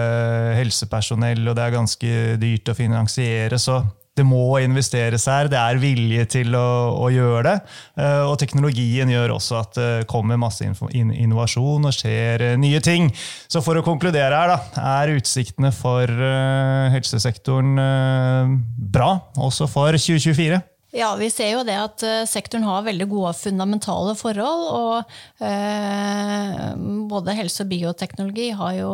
helsepersonell, 0.59 1.47
og 1.47 1.55
det 1.55 1.63
er 1.63 1.77
ganske 1.77 2.15
dyrt 2.41 2.71
å 2.71 2.77
finansiere. 2.77 3.59
Så 3.61 3.79
det 4.15 4.23
må 4.27 4.43
investeres 4.63 5.25
her, 5.27 5.49
det 5.51 5.59
er 5.59 5.79
vilje 5.81 6.25
til 6.37 6.55
å, 6.55 6.67
å 7.03 7.09
gjøre 7.11 7.43
det. 7.49 7.55
Uh, 7.99 8.23
og 8.29 8.37
teknologien 8.39 9.11
gjør 9.11 9.35
også 9.35 9.59
at 9.59 9.75
det 9.75 9.89
kommer 10.11 10.39
masse 10.39 10.63
innovasjon 10.65 11.89
og 11.89 11.95
skjer 11.95 12.45
uh, 12.51 12.53
nye 12.59 12.79
ting. 12.83 13.09
Så 13.51 13.63
for 13.65 13.75
å 13.75 13.83
konkludere 13.85 14.39
her, 14.39 14.53
da, 14.53 14.85
er 15.01 15.15
utsiktene 15.17 15.73
for 15.75 16.07
uh, 16.07 16.87
helsesektoren 16.95 17.75
bra, 18.95 19.11
også 19.35 19.67
for 19.71 19.99
2024? 19.99 20.63
Ja, 20.95 21.09
vi 21.19 21.27
ser 21.27 21.49
jo 21.51 21.63
det 21.67 21.75
at 21.75 22.03
sektoren 22.29 22.63
har 22.63 22.85
veldig 22.85 23.07
gode 23.11 23.33
fundamentale 23.35 24.13
forhold. 24.15 24.61
Og 24.71 25.43
eh, 25.43 26.69
både 27.11 27.35
helse 27.35 27.65
og 27.65 27.71
bioteknologi 27.73 28.47
har 28.55 28.77
jo 28.77 28.93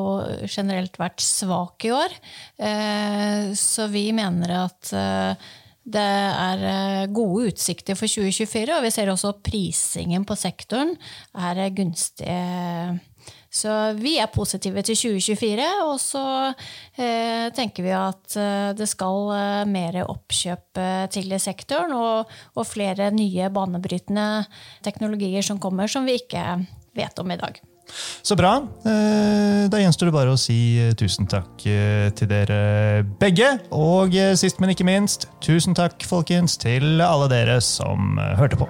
generelt 0.50 0.98
vært 0.98 1.22
svak 1.22 1.86
i 1.86 1.94
år. 1.94 2.16
Eh, 2.58 3.52
så 3.54 3.86
vi 3.94 4.08
mener 4.18 4.56
at 4.64 4.94
eh, 4.98 5.52
det 5.94 6.08
er 6.08 7.14
gode 7.14 7.52
utsikter 7.52 7.98
for 7.98 8.10
2024, 8.10 8.74
og 8.78 8.86
vi 8.86 8.94
ser 8.94 9.14
også 9.14 9.36
prisingen 9.46 10.26
på 10.26 10.38
sektoren 10.38 10.94
er 11.38 11.64
gunstig 11.74 12.38
så 13.52 13.72
vi 14.00 14.14
er 14.22 14.32
positive 14.32 14.80
til 14.88 14.96
2024, 14.96 15.66
og 15.84 15.98
så 16.00 16.24
eh, 16.96 17.50
tenker 17.52 17.84
vi 17.84 17.92
at 17.92 18.38
eh, 18.40 18.70
det 18.80 18.88
skal 18.88 19.34
eh, 19.36 19.64
mer 19.68 19.98
oppkjøp 20.06 20.80
eh, 20.80 21.08
til 21.12 21.36
i 21.36 21.40
sektoren, 21.42 21.92
og, 21.92 22.32
og, 22.56 22.64
flere 22.70 23.10
nye 23.12 23.50
banebrytende 23.52 24.46
teknologier 24.86 25.44
som 25.44 25.60
kommer, 25.60 25.92
som 25.92 26.08
vi 26.08 26.16
ikke 26.22 26.46
vet 26.96 27.20
om 27.20 27.36
i 27.36 27.40
dag. 27.42 27.60
Så 28.24 28.38
bra. 28.40 28.54
Da 28.86 29.80
gjenstår 29.82 30.08
det 30.08 30.14
bare 30.16 30.32
å 30.32 30.40
si 30.40 30.80
tusen 30.96 31.28
takk 31.28 31.60
til 31.60 32.30
dere 32.30 33.02
begge. 33.20 33.50
Og 33.76 34.16
sist, 34.40 34.62
men 34.64 34.72
ikke 34.72 34.88
minst, 34.88 35.28
tusen 35.44 35.76
takk, 35.76 36.00
folkens, 36.08 36.56
til 36.62 37.04
alle 37.04 37.28
dere 37.34 37.60
som 37.66 38.16
hørte 38.40 38.62
på. 38.62 38.70